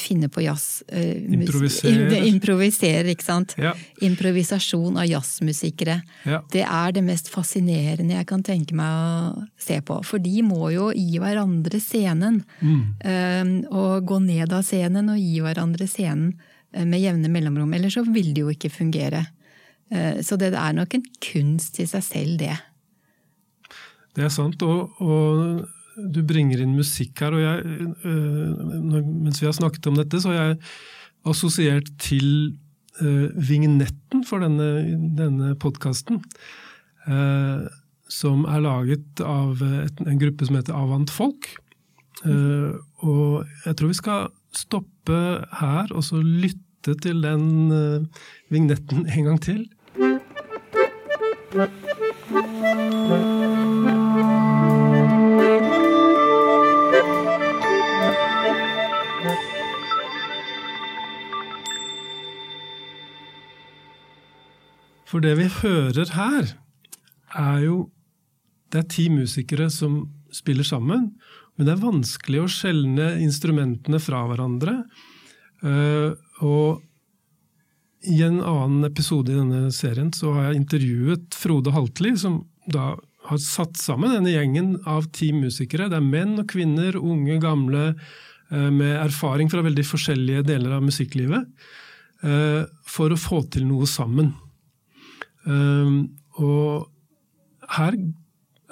finne 0.00 0.28
på 0.32 0.42
jazz. 0.44 0.82
Improvisere. 0.88 2.20
Improvisere, 2.28 3.10
ikke 3.14 3.26
sant. 3.26 3.54
Ja. 3.60 3.74
Improvisasjon 4.04 4.98
av 5.00 5.08
jazzmusikere. 5.08 5.98
Ja. 6.28 6.40
Det 6.52 6.64
er 6.66 6.94
det 6.96 7.04
mest 7.06 7.30
fascinerende 7.32 8.16
jeg 8.16 8.28
kan 8.30 8.44
tenke 8.46 8.76
meg 8.78 8.88
å 8.88 9.44
se 9.60 9.80
på. 9.84 10.00
For 10.06 10.22
de 10.22 10.42
må 10.46 10.72
jo 10.74 10.90
gi 10.96 11.20
hverandre 11.22 11.80
scenen. 11.82 12.42
Mm. 12.60 12.82
Uh, 13.04 13.52
og 13.72 14.08
gå 14.08 14.18
ned 14.24 14.52
av 14.54 14.64
scenen 14.66 15.12
og 15.12 15.20
gi 15.20 15.38
hverandre 15.44 15.88
scenen 15.90 16.34
med 16.72 17.02
jevne 17.02 17.28
mellomrom. 17.28 17.72
Ellers 17.76 17.98
så 17.98 18.04
vil 18.08 18.32
det 18.32 18.46
jo 18.46 18.52
ikke 18.52 18.72
fungere. 18.72 19.26
Så 20.24 20.38
det 20.40 20.54
er 20.56 20.72
nok 20.72 20.94
en 20.96 21.02
kunst 21.20 21.76
i 21.82 21.84
seg 21.84 22.00
selv, 22.06 22.38
det. 22.40 22.54
Det 24.16 24.24
er 24.24 24.32
sant. 24.32 24.62
og, 24.64 24.96
og 25.04 25.66
du 25.96 26.22
bringer 26.26 26.62
inn 26.62 26.76
musikk 26.76 27.20
her, 27.20 27.36
og 27.36 27.42
jeg, 27.42 27.76
øh, 28.08 29.04
mens 29.04 29.42
vi 29.42 29.48
har 29.48 29.56
snakket 29.56 29.86
om 29.90 29.98
dette, 29.98 30.20
så 30.22 30.32
har 30.32 30.38
jeg 30.40 30.56
assosiert 31.28 31.90
til 32.02 32.56
øh, 33.00 33.30
vignetten 33.36 34.24
for 34.28 34.42
denne, 34.42 34.68
denne 35.18 35.54
podkasten. 35.60 36.22
Øh, 37.08 37.68
som 38.12 38.44
er 38.44 38.60
laget 38.60 39.22
av 39.24 39.62
et, 39.64 40.00
en 40.04 40.20
gruppe 40.20 40.46
som 40.46 40.58
heter 40.58 40.76
Avant 40.76 41.10
Folk. 41.10 41.48
Uh, 42.22 42.76
og 43.02 43.48
jeg 43.64 43.74
tror 43.74 43.88
vi 43.90 43.96
skal 43.98 44.28
stoppe 44.54 45.16
her 45.58 45.90
og 45.90 46.04
så 46.06 46.20
lytte 46.22 46.94
til 47.02 47.24
den 47.24 47.72
vignetten 48.52 49.06
en 49.08 49.24
gang 49.24 49.40
til. 49.42 49.64
For 65.12 65.20
det 65.20 65.34
vi 65.36 65.44
hører 65.60 66.14
her, 66.16 66.54
er 67.36 67.58
jo 67.66 67.90
Det 68.72 68.78
er 68.80 68.88
ti 68.88 69.02
musikere 69.12 69.66
som 69.68 70.06
spiller 70.32 70.64
sammen, 70.64 71.10
men 71.58 71.66
det 71.66 71.74
er 71.74 71.82
vanskelig 71.82 72.38
å 72.40 72.48
skjelne 72.48 73.18
instrumentene 73.20 73.98
fra 74.00 74.22
hverandre. 74.30 74.78
Uh, 75.60 76.16
og 76.40 76.80
i 78.08 78.16
en 78.24 78.38
annen 78.40 78.86
episode 78.88 79.28
i 79.28 79.36
denne 79.36 79.68
serien 79.76 80.08
så 80.16 80.32
har 80.32 80.46
jeg 80.46 80.62
intervjuet 80.62 81.36
Frode 81.36 81.74
Haltli, 81.76 82.14
som 82.16 82.38
da 82.64 82.94
har 83.28 83.42
satt 83.44 83.76
sammen 83.76 84.14
denne 84.16 84.32
gjengen 84.32 84.78
av 84.88 85.10
ti 85.12 85.28
musikere. 85.36 85.90
Det 85.92 86.00
er 86.00 86.06
menn 86.06 86.32
og 86.40 86.48
kvinner, 86.48 86.96
unge, 86.96 87.36
gamle, 87.44 87.90
uh, 87.92 88.70
med 88.72 88.94
erfaring 89.02 89.52
fra 89.52 89.60
veldig 89.68 89.84
forskjellige 89.84 90.46
deler 90.48 90.78
av 90.78 90.88
musikklivet, 90.88 91.44
uh, 92.24 92.64
for 92.88 93.12
å 93.12 93.20
få 93.20 93.44
til 93.52 93.68
noe 93.68 93.84
sammen. 93.84 94.32
Um, 95.44 96.12
og 96.40 96.88
her 97.76 97.96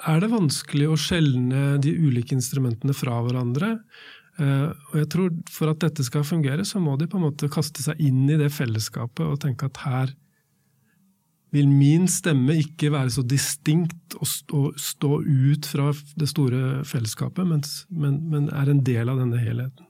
er 0.09 0.23
det 0.23 0.31
vanskelig 0.31 0.87
å 0.89 0.97
skjelne 0.99 1.77
de 1.83 1.93
ulike 1.93 2.35
instrumentene 2.37 2.95
fra 2.97 3.19
hverandre. 3.25 3.75
Uh, 4.39 4.71
og 4.91 4.95
jeg 5.01 5.09
tror 5.11 5.33
For 5.51 5.73
at 5.73 5.81
dette 5.83 6.05
skal 6.07 6.25
fungere, 6.25 6.65
så 6.65 6.81
må 6.81 6.95
de 6.97 7.09
på 7.11 7.19
en 7.19 7.27
måte 7.27 7.51
kaste 7.51 7.83
seg 7.83 7.99
inn 8.01 8.23
i 8.31 8.39
det 8.39 8.49
fellesskapet 8.55 9.25
og 9.27 9.41
tenke 9.43 9.67
at 9.69 9.83
her 9.85 10.13
vil 11.51 11.67
min 11.67 12.07
stemme 12.07 12.55
ikke 12.61 12.93
være 12.93 13.11
så 13.11 13.23
distinkt 13.27 14.15
og 14.15 14.77
stå, 14.79 15.17
ut 15.19 15.67
fra 15.67 15.89
det 16.19 16.29
store 16.31 16.85
fellesskapet, 16.87 17.43
mens, 17.47 17.73
men, 17.91 18.21
men, 18.31 18.47
er 18.55 18.71
en 18.71 18.79
del 18.87 19.11
av 19.11 19.19
denne 19.19 19.39
helheten. 19.41 19.89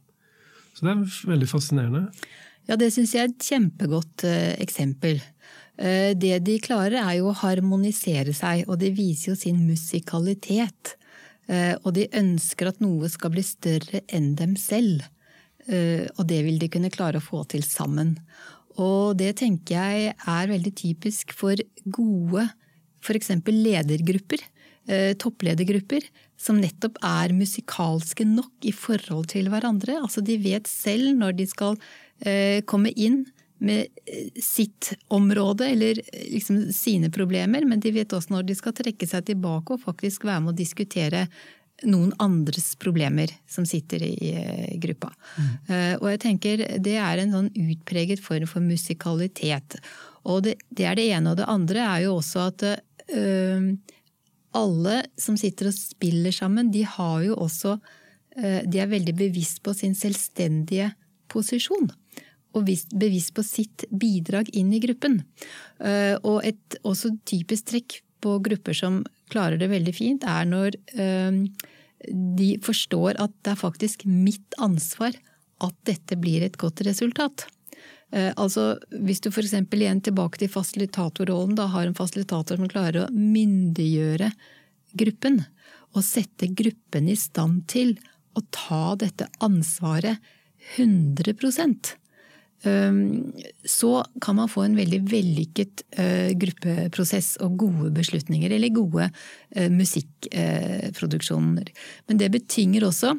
Så 0.73 0.87
det 0.87 0.95
er 0.95 1.19
veldig 1.29 1.49
fascinerende. 1.51 2.07
Ja, 2.69 2.77
det 2.79 2.89
syns 2.95 3.13
jeg 3.13 3.27
er 3.27 3.29
et 3.29 3.45
kjempegodt 3.45 4.25
uh, 4.25 4.55
eksempel. 4.63 5.21
Eh, 5.81 6.13
det 6.13 6.37
de 6.45 6.59
klarer, 6.61 6.99
er 7.01 7.17
jo 7.17 7.31
å 7.31 7.37
harmonisere 7.41 8.35
seg, 8.37 8.67
og 8.69 8.77
det 8.83 8.93
viser 8.97 9.31
jo 9.31 9.37
sin 9.39 9.63
musikalitet. 9.65 10.95
Eh, 11.49 11.73
og 11.81 11.95
de 11.97 12.05
ønsker 12.17 12.69
at 12.69 12.81
noe 12.83 13.09
skal 13.09 13.33
bli 13.33 13.43
større 13.45 14.03
enn 14.13 14.35
dem 14.37 14.53
selv. 14.61 15.07
Eh, 15.65 16.05
og 16.17 16.27
det 16.29 16.43
vil 16.45 16.61
de 16.61 16.69
kunne 16.71 16.93
klare 16.93 17.17
å 17.17 17.25
få 17.25 17.43
til 17.49 17.65
sammen. 17.65 18.15
Og 18.81 19.17
det 19.19 19.33
tenker 19.41 19.75
jeg 19.79 20.13
er 20.13 20.51
veldig 20.51 20.73
typisk 20.77 21.33
for 21.35 21.59
gode 21.85 22.47
f.eks. 23.01 23.33
ledergrupper, 23.49 24.41
toppledergrupper, 25.21 26.05
som 26.39 26.57
nettopp 26.61 26.97
er 27.05 27.33
musikalske 27.35 28.25
nok 28.25 28.65
i 28.65 28.71
forhold 28.73 29.27
til 29.33 29.49
hverandre. 29.51 29.97
Altså 29.99 30.23
de 30.25 30.37
vet 30.41 30.69
selv 30.69 31.17
når 31.19 31.35
de 31.37 31.47
skal 31.49 31.77
komme 32.69 32.93
inn 32.93 33.23
med 33.61 33.87
eh, 34.05 34.41
sitt 34.41 34.93
område, 35.07 35.67
eller 35.67 36.01
eh, 36.13 36.27
liksom 36.33 36.71
sine 36.73 37.11
problemer, 37.13 37.65
men 37.65 37.79
de 37.79 37.93
vet 37.93 38.13
også 38.13 38.33
når 38.33 38.47
de 38.49 38.57
skal 38.57 38.75
trekke 38.77 39.07
seg 39.07 39.27
tilbake 39.29 39.75
og 39.75 39.83
faktisk 39.83 40.25
være 40.25 40.45
med 40.45 40.55
å 40.55 40.57
diskutere 40.57 41.27
noen 41.85 42.11
andres 42.21 42.75
problemer 42.81 43.31
som 43.49 43.65
sitter 43.69 44.03
i 44.05 44.33
eh, 44.33 44.73
gruppa. 44.81 45.11
Mm. 45.37 45.53
Og 46.01 46.07
jeg 46.11 46.21
tenker 46.25 46.65
det 46.81 46.97
er 47.01 47.21
en 47.21 47.33
sånn 47.33 47.51
utpreget 47.57 48.21
form 48.21 48.49
for 48.49 48.65
musikalitet. 48.65 49.77
Og 50.29 50.43
det, 50.45 50.57
det, 50.69 50.85
er 50.89 50.97
det 50.97 51.07
ene. 51.13 51.33
Og 51.33 51.39
det 51.39 51.49
andre 51.49 51.85
er 51.85 52.03
jo 52.05 52.17
også 52.19 52.43
at 52.51 52.67
øh, 52.67 53.71
alle 54.57 54.99
som 55.21 55.37
sitter 55.39 55.71
og 55.71 55.77
spiller 55.77 56.33
sammen, 56.35 56.73
de 56.73 56.83
har 56.85 57.23
jo 57.25 57.37
også 57.39 57.77
øh, 57.77 58.61
De 58.65 58.81
er 58.81 58.91
veldig 58.91 59.15
bevisst 59.17 59.63
på 59.65 59.73
sin 59.77 59.97
selvstendige 59.97 60.91
posisjon 61.31 61.89
og 62.57 62.67
bevisst 62.67 63.33
på 63.35 63.43
sitt 63.45 63.85
bidrag 63.89 64.49
inn 64.57 64.73
i 64.75 64.81
gruppen. 64.83 65.21
Eh, 65.79 66.15
og 66.21 66.43
et 66.47 66.79
også 66.83 67.13
typisk 67.27 67.71
trekk 67.71 68.01
på 68.21 68.37
grupper 68.43 68.75
som 68.77 69.01
klarer 69.31 69.59
det 69.59 69.71
veldig 69.71 69.93
fint, 69.95 70.25
er 70.27 70.47
når 70.49 70.75
eh, 70.99 71.39
de 72.11 72.49
forstår 72.65 73.19
at 73.21 73.33
det 73.45 73.53
er 73.53 73.61
faktisk 73.61 74.05
mitt 74.09 74.57
ansvar 74.61 75.15
at 75.61 75.75
dette 75.87 76.17
blir 76.19 76.43
et 76.43 76.57
godt 76.59 76.83
resultat. 76.87 77.45
Eh, 78.11 78.31
altså, 78.35 78.75
Hvis 78.91 79.23
du 79.23 79.31
f.eks. 79.31 79.55
igjen 79.55 80.03
tilbake 80.03 80.41
til 80.41 80.51
fasilitatorrollen, 80.51 81.55
da 81.55 81.69
har 81.71 81.87
en 81.87 81.97
fasilitator 81.97 82.59
som 82.59 82.71
klarer 82.71 83.05
å 83.05 83.13
myndiggjøre 83.13 84.31
gruppen, 84.99 85.43
og 85.91 86.03
sette 86.07 86.47
gruppen 86.55 87.09
i 87.11 87.17
stand 87.19 87.65
til 87.71 87.97
å 88.35 88.43
ta 88.51 88.95
dette 88.99 89.27
ansvaret 89.43 90.19
100 90.77 91.33
Ehm, 91.35 92.00
så 92.61 93.91
kan 94.21 94.35
man 94.37 94.49
få 94.51 94.61
en 94.67 94.75
veldig 94.77 94.99
vellykket 95.09 95.81
eh, 95.97 96.29
gruppeprosess 96.37 97.37
og 97.41 97.57
gode 97.63 97.89
beslutninger, 97.95 98.51
eller 98.53 98.69
gode 98.75 99.09
eh, 99.55 99.69
musikkproduksjoner. 99.73 101.71
Men 102.07 102.21
det 102.21 102.29
betinger 102.35 102.85
også 102.85 103.15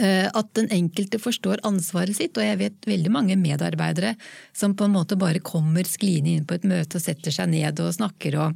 eh, 0.00 0.28
at 0.32 0.48
den 0.56 0.68
enkelte 0.72 1.20
forstår 1.20 1.60
ansvaret 1.68 2.16
sitt, 2.16 2.36
og 2.38 2.44
jeg 2.46 2.60
vet 2.62 2.88
veldig 2.88 3.12
mange 3.12 3.36
medarbeidere 3.40 4.14
som 4.56 4.76
på 4.76 4.84
en 4.88 4.96
måte 4.96 5.20
bare 5.20 5.44
kommer 5.44 5.84
skliende 5.88 6.30
inn 6.38 6.48
på 6.48 6.56
et 6.56 6.68
møte 6.68 6.96
og 6.96 7.04
setter 7.04 7.30
seg 7.34 7.52
ned 7.52 7.80
og 7.84 7.96
snakker 7.98 8.32
og 8.40 8.48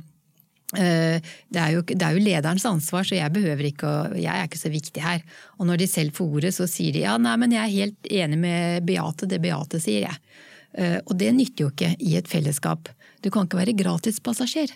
det 0.74 1.60
er, 1.60 1.68
jo, 1.76 1.82
det 1.86 2.02
er, 2.02 2.16
jo, 2.16 2.22
lederens 2.24 2.64
ansvar, 2.66 3.06
så 3.06 3.14
jeg 3.14 3.32
behøver 3.32 3.68
ikke 3.68 3.86
å, 3.86 3.98
jeg 4.18 4.32
er 4.32 4.48
ikke 4.48 4.58
så 4.58 4.72
viktig 4.72 5.02
her. 5.04 5.22
Og 5.60 5.68
når 5.68 5.82
de 5.82 5.86
selv 5.90 6.16
får 6.16 6.32
ordet, 6.40 6.50
så 6.56 6.66
sier 6.70 6.96
de 6.96 7.04
ja, 7.04 7.14
nei, 7.22 7.36
men 7.38 7.54
jeg 7.54 7.62
er 7.62 7.76
helt 7.76 8.10
enig 8.10 8.38
med 8.42 8.88
Beate, 8.88 9.28
det 9.30 9.38
Beate 9.44 9.80
sier, 9.82 10.08
jeg. 10.08 10.42
Eh, 10.76 10.98
og 11.04 11.14
det 11.20 11.30
nytter 11.36 11.66
jo 11.66 11.70
ikke 11.72 11.92
i 12.02 12.16
et 12.18 12.28
fellesskap. 12.28 12.90
Du 13.24 13.30
kan 13.32 13.46
ikke 13.46 13.60
være 13.60 13.76
gratispassasjer. 13.78 14.74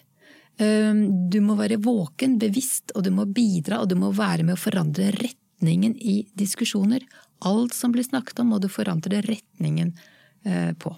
Eh, 0.63 1.03
du 1.33 1.41
må 1.45 1.59
være 1.59 1.81
våken, 1.83 2.39
bevisst, 2.41 2.95
og 2.95 3.05
du 3.07 3.13
må 3.15 3.27
bidra, 3.27 3.83
og 3.83 3.91
du 3.91 3.99
må 3.99 4.13
være 4.17 4.47
med 4.47 4.57
å 4.57 4.63
forandre 4.63 5.11
retningen 5.19 5.99
i 5.99 6.23
diskusjoner. 6.39 7.05
Alt 7.51 7.75
som 7.77 7.93
blir 7.93 8.07
snakket 8.07 8.41
om, 8.45 8.55
må 8.55 8.63
du 8.63 8.71
forandre 8.71 9.23
retningen 9.27 9.95
på. 10.81 10.91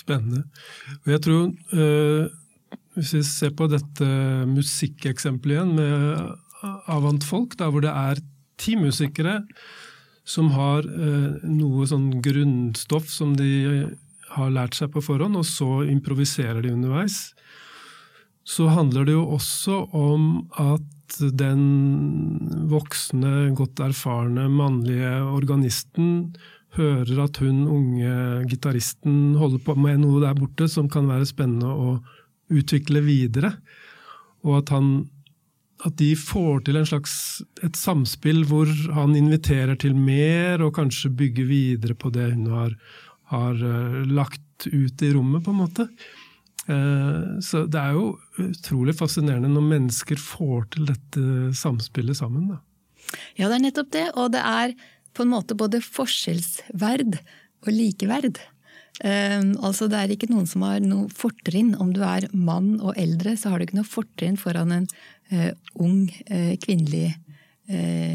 Spennende. 0.00 0.46
Og 1.02 1.10
jeg 1.12 1.20
tror 1.26 2.30
hvis 2.96 3.12
vi 3.18 3.22
ser 3.28 3.52
på 3.56 3.68
dette 3.70 4.06
musikkeksempelet 4.48 5.58
igjen 5.58 5.74
med 5.76 6.86
Avantfolk, 6.90 7.58
der 7.60 7.70
hvor 7.70 7.84
det 7.84 7.92
er 7.92 8.22
ti 8.60 8.76
musikere 8.80 9.42
som 10.26 10.48
har 10.56 10.86
eh, 10.88 11.44
noe 11.44 11.86
sånn 11.86 12.08
grunnstoff 12.24 13.06
som 13.12 13.36
de 13.38 13.86
har 14.32 14.50
lært 14.50 14.74
seg 14.74 14.90
på 14.94 15.04
forhånd, 15.04 15.38
og 15.38 15.46
så 15.46 15.84
improviserer 15.86 16.64
de 16.64 16.72
underveis, 16.74 17.30
så 18.46 18.68
handler 18.70 19.06
det 19.06 19.14
jo 19.14 19.24
også 19.36 19.78
om 19.94 20.26
at 20.62 20.82
den 21.38 21.62
voksne, 22.70 23.52
godt 23.54 23.80
erfarne 23.84 24.48
mannlige 24.50 25.12
organisten 25.30 26.34
hører 26.76 27.22
at 27.24 27.38
hun 27.40 27.64
unge 27.70 28.12
gitaristen 28.50 29.36
holder 29.38 29.62
på 29.64 29.76
med 29.78 30.02
noe 30.02 30.20
der 30.24 30.36
borte 30.36 30.68
som 30.70 30.90
kan 30.92 31.08
være 31.08 31.28
spennende 31.28 31.70
å 31.70 31.96
utvikle 32.52 33.02
videre. 33.04 33.52
Og 34.46 34.60
at 34.60 34.72
han 34.74 34.90
at 35.84 35.96
de 36.00 36.12
får 36.16 36.62
til 36.66 36.78
slags, 36.88 37.42
et 37.64 37.76
samspill 37.76 38.44
hvor 38.48 38.70
han 38.96 39.16
inviterer 39.18 39.76
til 39.80 39.96
mer, 39.98 40.62
og 40.64 40.74
kanskje 40.78 41.12
bygger 41.12 41.48
videre 41.50 41.96
på 41.98 42.10
det 42.14 42.30
hun 42.32 42.46
har, 42.48 42.72
har 43.32 43.60
uh, 43.60 44.00
lagt 44.08 44.66
ut 44.70 45.04
i 45.04 45.12
rommet, 45.12 45.44
på 45.44 45.52
en 45.52 45.60
måte. 45.60 45.88
Uh, 46.66 47.36
så 47.44 47.66
det 47.68 47.82
er 47.82 47.98
jo 47.98 48.08
utrolig 48.40 48.96
fascinerende 48.96 49.52
når 49.52 49.68
mennesker 49.74 50.20
får 50.20 50.70
til 50.74 50.88
dette 50.88 51.52
samspillet 51.60 52.18
sammen. 52.18 52.48
Da. 52.54 52.62
Ja, 53.36 53.50
det 53.50 53.58
er 53.58 53.64
nettopp 53.68 53.92
det. 53.94 54.06
Og 54.16 54.32
det 54.34 54.42
er 54.42 54.72
på 55.16 55.26
en 55.26 55.34
måte 55.34 55.58
både 55.58 55.84
forskjellsverd 55.84 57.20
og 57.66 57.72
likeverd. 57.72 58.40
Uh, 59.04 59.52
altså 59.60 59.90
Det 59.92 59.98
er 59.98 60.14
ikke 60.14 60.30
noen 60.30 60.48
som 60.48 60.64
har 60.66 60.80
noe 60.84 61.10
fortrinn. 61.12 61.74
Om 61.80 61.92
du 61.96 62.02
er 62.06 62.28
mann 62.32 62.76
og 62.80 62.96
eldre, 62.96 63.36
så 63.36 63.52
har 63.52 63.60
du 63.60 63.66
ikke 63.66 63.80
noe 63.80 63.88
fortrinn 63.88 64.38
foran 64.40 64.72
en 64.72 64.88
uh, 65.32 65.52
ung 65.74 66.06
uh, 66.30 66.54
kvinnelig 66.62 67.14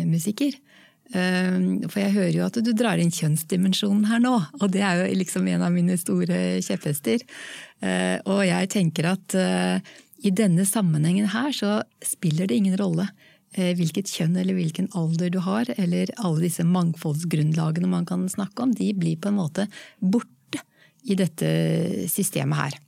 musiker. 0.07 0.53
For 1.11 1.97
jeg 1.99 2.13
hører 2.15 2.35
jo 2.37 2.45
at 2.45 2.55
du 2.63 2.69
drar 2.71 3.01
inn 3.03 3.09
kjønnsdimensjonen 3.11 4.05
her 4.07 4.21
nå, 4.23 4.31
og 4.61 4.69
det 4.71 4.79
er 4.87 5.01
jo 5.01 5.17
liksom 5.19 5.49
en 5.51 5.65
av 5.67 5.73
mine 5.75 5.97
store 5.99 6.37
kjepphester. 6.63 7.25
Og 8.31 8.39
jeg 8.47 8.69
tenker 8.71 9.09
at 9.09 9.35
i 9.35 10.31
denne 10.31 10.63
sammenhengen 10.63 11.27
her 11.33 11.51
så 11.51 11.73
spiller 11.99 12.47
det 12.47 12.61
ingen 12.61 12.79
rolle 12.79 13.09
hvilket 13.51 14.07
kjønn 14.07 14.39
eller 14.39 14.55
hvilken 14.55 14.87
alder 14.95 15.35
du 15.35 15.41
har, 15.43 15.67
eller 15.75 16.15
alle 16.15 16.45
disse 16.45 16.63
mangfoldsgrunnlagene 16.63 17.91
man 17.91 18.07
kan 18.07 18.23
snakke 18.31 18.63
om, 18.63 18.71
de 18.71 18.93
blir 18.95 19.19
på 19.19 19.33
en 19.33 19.41
måte 19.43 19.67
borte 19.99 20.31
i 21.09 21.17
dette 21.17 21.51
systemet 22.11 22.59
her. 22.59 22.79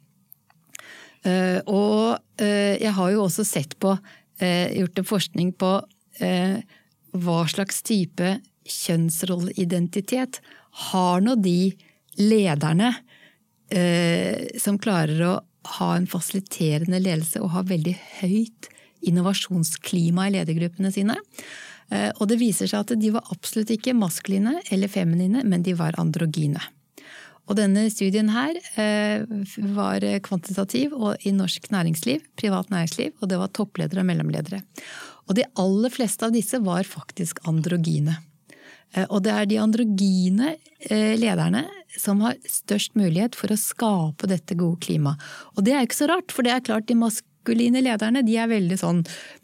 Eh, 1.23 1.59
og 1.71 2.19
eh, 2.41 2.75
jeg 2.81 2.93
har 2.97 3.13
jo 3.13 3.23
også 3.25 3.45
sett 3.47 3.77
på, 3.79 3.95
eh, 4.43 4.73
gjort 4.75 4.99
en 4.99 5.11
forskning 5.15 5.53
på 5.59 5.73
hva 6.13 7.39
slags 7.49 7.79
type 7.81 8.27
kjønnsrolleidentitet 8.69 10.37
har 10.91 11.23
nå 11.25 11.33
de 11.41 11.73
lederne 12.21 12.91
som 14.61 14.77
klarer 14.77 15.23
å 15.25 15.31
ha 15.79 15.87
en 15.97 16.05
fasiliterende 16.05 16.99
ledelse 17.01 17.41
og 17.41 17.55
ha 17.55 17.63
veldig 17.65 17.95
høyt 18.19 18.69
innovasjonsklima 19.09 20.29
i 20.29 20.35
ledergruppene 20.37 20.93
sine. 20.93 21.17
Og 22.21 22.29
det 22.29 22.37
viser 22.45 22.69
seg 22.69 22.85
at 22.85 22.93
de 23.01 23.09
var 23.17 23.33
absolutt 23.33 23.73
ikke 23.73 23.97
maskuline 23.97 24.59
eller 24.69 24.93
feminine, 24.93 25.41
men 25.49 25.65
de 25.65 25.73
var 25.81 25.97
androgyne. 25.97 26.61
Og 27.49 27.57
denne 27.59 27.89
studien 27.91 28.29
her 28.31 28.55
eh, 28.79 29.23
var 29.75 30.05
kvantitativ 30.23 30.93
og 30.95 31.25
i 31.27 31.33
norsk 31.35 31.67
næringsliv, 31.73 32.21
privat 32.39 32.69
næringsliv, 32.71 33.11
og 33.19 33.31
det 33.31 33.39
var 33.41 33.51
toppledere 33.51 34.03
og 34.03 34.07
mellomledere. 34.07 34.61
Og 35.27 35.35
de 35.37 35.47
aller 35.59 35.91
fleste 35.91 36.27
av 36.27 36.35
disse 36.35 36.59
var 36.63 36.87
faktisk 36.87 37.41
androgyne. 37.49 38.17
Eh, 38.93 39.07
og 39.09 39.23
det 39.25 39.33
er 39.33 39.49
de 39.49 39.61
androgyne 39.61 40.55
eh, 40.89 41.13
lederne 41.19 41.65
som 41.99 42.23
har 42.25 42.39
størst 42.49 42.95
mulighet 42.97 43.37
for 43.37 43.53
å 43.53 43.59
skape 43.59 44.29
dette 44.29 44.57
gode 44.57 44.81
klimaet. 44.85 45.21
Og 45.57 45.65
det 45.67 45.75
er 45.75 45.85
ikke 45.85 46.01
så 46.03 46.09
rart, 46.09 46.33
for 46.33 46.45
det 46.45 46.55
er 46.55 46.65
klart 46.65 46.89
de 46.89 46.97
maskuline 47.43 47.81
lederne 47.83 48.23
de 48.23 48.37
er 48.37 48.47
veldig 48.47 48.77
sånn 48.79 49.03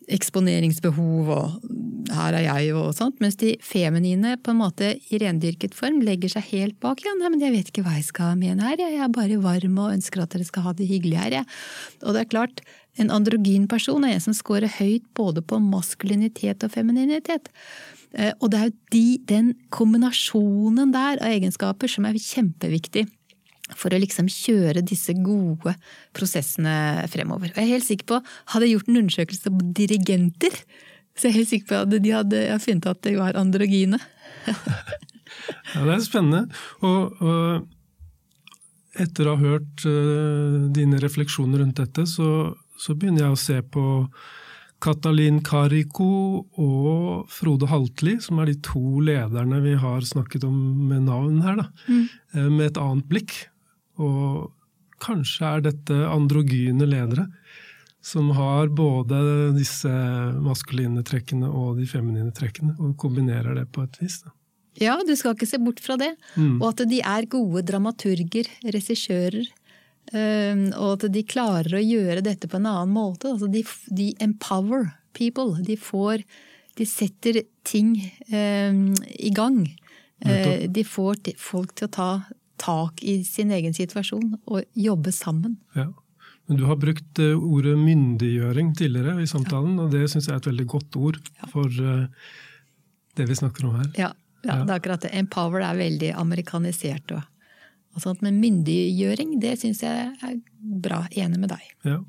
eksponeringsbehov 0.10 1.30
og 1.30 2.14
her 2.16 2.34
er 2.34 2.46
jeg 2.48 2.74
og 2.74 2.96
sånt, 2.96 3.20
mens 3.20 3.36
de 3.38 3.58
feminine 3.62 4.38
på 4.42 4.52
en 4.52 4.62
måte 4.62 4.96
i 5.12 5.20
rendyrket 5.20 5.76
form 5.76 6.02
legger 6.02 6.30
seg 6.30 6.48
helt 6.50 6.80
bak. 6.80 7.04
Ja, 7.04 7.14
nei, 7.20 7.30
men 7.30 7.42
jeg 7.42 7.54
vet 7.54 7.70
ikke 7.70 7.84
hva 7.84 7.98
jeg 7.98 8.08
skal 8.08 8.40
mene 8.40 8.64
her, 8.64 8.80
jeg 8.80 8.98
er 8.98 9.12
bare 9.12 9.38
varm 9.44 9.78
og 9.78 9.94
ønsker 9.94 10.24
at 10.24 10.34
dere 10.34 10.48
skal 10.48 10.66
ha 10.66 10.74
det 10.74 10.88
hyggelig 10.90 11.20
her, 11.20 11.36
jeg. 11.42 11.46
Og 12.02 12.16
det 12.16 12.24
er 12.24 12.32
klart, 12.32 12.64
en 12.98 13.12
androgyn 13.14 13.68
person 13.70 14.08
er 14.08 14.16
en 14.16 14.24
som 14.24 14.34
scorer 14.34 14.72
høyt 14.80 15.06
både 15.14 15.44
på 15.46 15.60
maskulinitet 15.62 16.66
og 16.66 16.74
femininitet. 16.74 17.52
Eh, 18.16 18.34
og 18.40 18.50
det 18.50 18.60
er 18.60 18.72
jo 18.72 18.76
de, 18.96 19.06
den 19.30 19.54
kombinasjonen 19.70 20.96
der 20.96 21.20
av 21.20 21.36
egenskaper 21.36 21.92
som 21.92 22.10
er 22.10 22.18
kjempeviktig 22.18 23.06
for 23.78 23.94
å 23.94 24.00
liksom 24.02 24.30
kjøre 24.32 24.86
disse 24.86 25.14
gode 25.18 25.76
prosessene 26.16 27.08
fremover. 27.12 27.52
Og 27.54 27.60
jeg 27.60 27.68
er 27.68 27.76
helt 27.76 27.88
sikker 27.88 28.08
på, 28.10 28.22
hadde 28.54 28.68
jeg 28.68 28.78
gjort 28.78 28.90
en 28.92 29.02
undersøkelse 29.04 29.54
på 29.56 29.74
dirigenter, 29.82 30.62
så 31.20 31.28
jeg 31.28 31.34
er 31.34 31.40
helt 31.42 31.52
sikker 31.52 31.70
på 31.70 31.82
at 31.84 31.98
de 32.06 32.16
hadde 32.16 32.46
funnet 32.64 32.88
at 32.88 33.02
de 33.04 33.18
var 33.20 33.38
androgyne. 33.40 34.00
ja, 35.74 35.82
det 35.84 35.94
er 35.98 36.06
spennende. 36.06 36.46
Og, 36.86 37.20
og 37.20 37.68
etter 39.04 39.28
å 39.28 39.36
ha 39.36 39.54
hørt 39.54 39.86
uh, 39.88 40.68
dine 40.74 41.00
refleksjoner 41.04 41.64
rundt 41.64 41.80
dette, 41.82 42.06
så, 42.10 42.54
så, 42.80 42.96
begynner 42.96 43.28
jeg 43.28 43.36
å 43.36 43.42
se 43.42 43.60
på 43.76 43.86
Katalin 44.80 45.42
Kariko 45.44 46.10
og 46.56 47.28
Frode 47.32 47.68
Haltli, 47.68 48.16
som 48.24 48.40
er 48.40 48.54
de 48.54 48.60
to 48.64 49.02
lederne 49.04 49.60
vi 49.66 49.76
har 49.80 50.06
snakket 50.08 50.48
om 50.48 50.58
med 50.90 51.10
navn 51.10 51.42
her, 51.44 51.60
da, 51.60 51.68
mm. 51.88 52.06
uh, 52.38 52.48
med 52.48 52.68
et 52.72 52.82
annet 52.82 53.10
blikk. 53.12 53.42
Og 54.00 54.50
kanskje 55.04 55.48
er 55.48 55.66
dette 55.70 55.98
androgyne 56.10 56.88
ledere 56.88 57.28
som 58.02 58.32
har 58.32 58.70
både 58.72 59.18
disse 59.58 59.92
maskuline 60.40 61.04
trekkene 61.04 61.50
og 61.52 61.80
de 61.82 61.88
feminine 61.90 62.32
trekkene, 62.36 62.78
og 62.80 62.96
kombinerer 63.00 63.58
det 63.58 63.66
på 63.76 63.84
et 63.84 64.00
vis. 64.00 64.22
Da. 64.24 64.32
Ja, 64.80 64.96
du 65.04 65.12
skal 65.20 65.36
ikke 65.36 65.50
se 65.50 65.60
bort 65.62 65.82
fra 65.84 65.98
det. 66.00 66.14
Mm. 66.40 66.62
Og 66.62 66.70
at 66.72 66.86
de 66.88 67.02
er 67.04 67.28
gode 67.32 67.66
dramaturger, 67.68 68.48
regissører. 68.64 69.50
Og 70.14 70.94
at 70.96 71.06
de 71.12 71.26
klarer 71.28 71.76
å 71.78 71.84
gjøre 71.84 72.24
dette 72.26 72.48
på 72.50 72.58
en 72.58 72.70
annen 72.70 72.96
måte. 72.96 73.34
Altså 73.34 73.50
de, 73.52 73.66
de 73.92 74.14
empower 74.24 74.88
people. 75.18 75.60
De 75.66 75.76
får 75.78 76.24
De 76.80 76.86
setter 76.88 77.42
ting 77.68 77.92
um, 78.32 78.94
i 79.20 79.34
gang. 79.36 79.66
De 80.24 80.84
får 80.88 81.20
folk 81.36 81.74
til 81.76 81.90
å 81.90 81.92
ta 81.92 82.12
tak 82.60 83.04
i 83.04 83.22
sin 83.28 83.52
egen 83.56 83.76
situasjon 83.76 84.38
og 84.46 84.64
jobbe 84.78 85.14
sammen. 85.16 85.58
Ja. 85.78 85.90
Men 86.50 86.58
du 86.58 86.66
har 86.66 86.80
brukt 86.82 87.20
eh, 87.22 87.38
ordet 87.38 87.76
myndiggjøring 87.78 88.72
tidligere 88.78 89.20
i 89.22 89.28
samtalen, 89.30 89.76
og 89.84 89.92
det 89.94 90.08
syns 90.10 90.26
jeg 90.26 90.34
er 90.34 90.40
et 90.42 90.48
veldig 90.50 90.66
godt 90.72 90.96
ord 90.98 91.20
for 91.52 91.70
eh, 91.70 92.32
det 93.20 93.28
vi 93.30 93.38
snakker 93.38 93.68
om 93.70 93.76
her. 93.78 93.92
Ja, 94.00 94.10
ja 94.48 94.56
det 94.64 94.74
er 94.74 94.80
akkurat 94.80 95.06
det. 95.06 95.12
Empower 95.20 95.62
er 95.62 95.78
veldig 95.78 96.10
amerikanisert. 96.18 97.14
Og, 97.14 97.22
og 97.94 98.02
sånt, 98.02 98.24
men 98.26 98.42
myndiggjøring, 98.42 99.38
det 99.44 99.60
syns 99.62 99.84
jeg 99.86 100.10
er 100.10 100.40
bra. 100.58 101.04
Enig 101.14 101.38
med 101.38 101.54
deg. 101.54 101.70
Ja. 101.86 102.00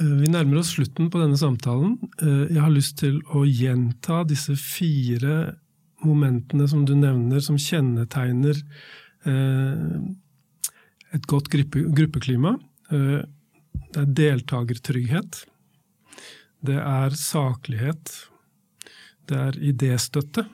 Eh, 0.00 0.14
vi 0.22 0.32
nærmer 0.32 0.62
oss 0.62 0.72
slutten 0.78 1.12
på 1.12 1.20
denne 1.20 1.36
samtalen. 1.36 1.98
Jeg 2.24 2.62
har 2.64 2.72
lyst 2.72 2.96
til 3.04 3.20
å 3.28 3.44
gjenta 3.44 4.22
disse 4.30 4.56
fire 4.56 5.58
momentene 6.06 6.68
som 6.70 6.84
du 6.86 6.94
nevner, 6.98 7.40
som 7.44 7.58
kjennetegner 7.60 8.60
et 11.14 11.26
godt 11.30 11.48
gruppe, 11.52 11.84
gruppeklima. 11.94 12.56
Eh, 12.90 13.22
det 13.94 14.02
er 14.02 14.14
deltakertrygghet. 14.18 15.44
Det 16.64 16.78
er 16.80 17.18
saklighet. 17.18 18.12
Det 19.28 19.38
er 19.38 19.60
idéstøtte. 19.72 20.46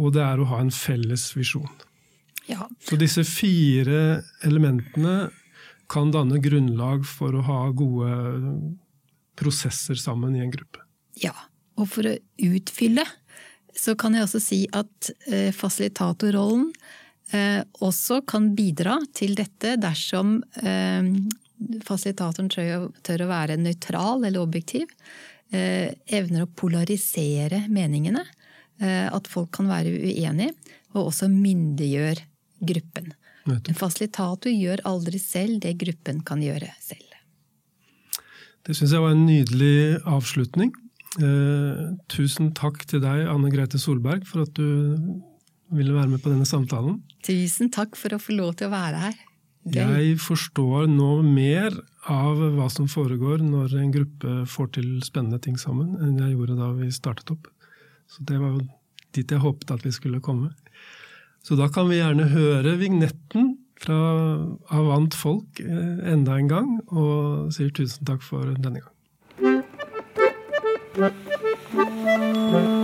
Og 0.00 0.14
det 0.16 0.24
er 0.24 0.40
å 0.40 0.48
ha 0.50 0.60
en 0.64 0.72
felles 0.74 1.30
visjon. 1.36 1.70
Ja. 2.50 2.66
Så 2.82 2.98
disse 2.98 3.22
fire 3.28 4.22
elementene 4.46 5.30
kan 5.90 6.10
danne 6.14 6.40
grunnlag 6.42 7.04
for 7.06 7.34
å 7.36 7.44
ha 7.46 7.60
gode 7.74 8.10
prosesser 9.38 9.98
sammen 9.98 10.36
i 10.38 10.42
en 10.42 10.52
gruppe. 10.52 10.82
Ja, 11.20 11.34
og 11.78 11.90
for 11.92 12.06
å 12.06 12.16
utfylle 12.46 13.04
så 13.76 13.94
kan 13.98 14.16
jeg 14.16 14.26
også 14.26 14.40
si 14.42 14.64
at 14.76 15.12
eh, 15.30 15.50
fasilitatorrollen 15.54 16.70
Eh, 17.30 17.62
også 17.78 18.24
kan 18.26 18.50
bidra 18.58 18.96
til 19.14 19.36
dette 19.38 19.76
dersom 19.78 20.40
eh, 20.66 21.10
fasilitatoren 21.86 22.50
tør, 22.50 23.22
å 23.22 23.30
være 23.30 23.58
nøytral 23.60 24.24
eller 24.26 24.42
objektiv. 24.42 24.90
Eh, 25.54 25.92
evner 26.10 26.46
å 26.46 26.50
polarisere 26.50 27.66
meningene. 27.70 28.26
At 28.80 29.26
folk 29.28 29.50
kan 29.52 29.66
være 29.68 29.90
uenige. 29.92 30.54
Og 30.94 31.10
også 31.10 31.26
myndiggjør 31.28 32.22
gruppen. 32.64 33.10
En 33.44 33.76
fasilitator 33.76 34.48
gjør 34.48 34.80
aldri 34.88 35.20
selv 35.20 35.58
det 35.60 35.74
gruppen 35.82 36.22
kan 36.24 36.40
gjøre 36.40 36.70
selv. 36.80 37.18
Det 38.64 38.78
syns 38.78 38.94
jeg 38.96 39.04
var 39.04 39.12
en 39.12 39.26
nydelig 39.28 40.00
avslutning. 40.08 40.72
Eh, 41.18 41.78
tusen 42.12 42.52
takk 42.54 42.84
til 42.86 43.02
deg, 43.02 43.24
Anne 43.26 43.50
Grete 43.50 43.80
Solberg, 43.82 44.22
for 44.28 44.44
at 44.44 44.54
du 44.54 45.22
ville 45.74 45.94
være 45.94 46.12
med 46.12 46.22
på 46.22 46.30
denne 46.30 46.46
samtalen. 46.46 47.00
Tusen 47.26 47.70
takk 47.74 47.98
for 47.98 48.14
å 48.14 48.20
få 48.22 48.36
lov 48.38 48.54
til 48.60 48.70
å 48.70 48.74
være 48.74 49.02
her. 49.08 49.18
Gøy. 49.70 49.80
Jeg 49.82 50.20
forstår 50.22 50.86
nå 50.88 51.10
mer 51.26 51.74
av 52.08 52.38
hva 52.56 52.68
som 52.72 52.86
foregår 52.88 53.42
når 53.44 53.74
en 53.82 53.90
gruppe 53.92 54.36
får 54.48 54.70
til 54.78 54.92
spennende 55.04 55.40
ting 55.42 55.58
sammen, 55.60 55.98
enn 56.00 56.16
jeg 56.22 56.32
gjorde 56.32 56.56
da 56.62 56.70
vi 56.78 56.88
startet 56.94 57.34
opp. 57.34 57.50
Så 58.08 58.24
det 58.26 58.38
var 58.40 58.54
jo 58.54 58.62
dit 59.14 59.34
jeg 59.34 59.42
håpet 59.42 59.74
at 59.74 59.84
vi 59.84 59.92
skulle 59.92 60.22
komme. 60.24 60.54
Så 61.44 61.58
da 61.58 61.68
kan 61.72 61.90
vi 61.90 61.98
gjerne 61.98 62.30
høre 62.32 62.78
vignetten 62.80 63.56
fra 63.80 63.98
Avant 64.76 65.16
Folk 65.16 65.60
eh, 65.60 66.00
enda 66.12 66.38
en 66.38 66.50
gang, 66.50 66.72
og 66.88 67.52
sier 67.54 67.72
tusen 67.74 68.08
takk 68.08 68.24
for 68.24 68.48
denne 68.56 68.80
gang. 68.80 68.89
Thank 70.92 71.14
you. 71.72 72.79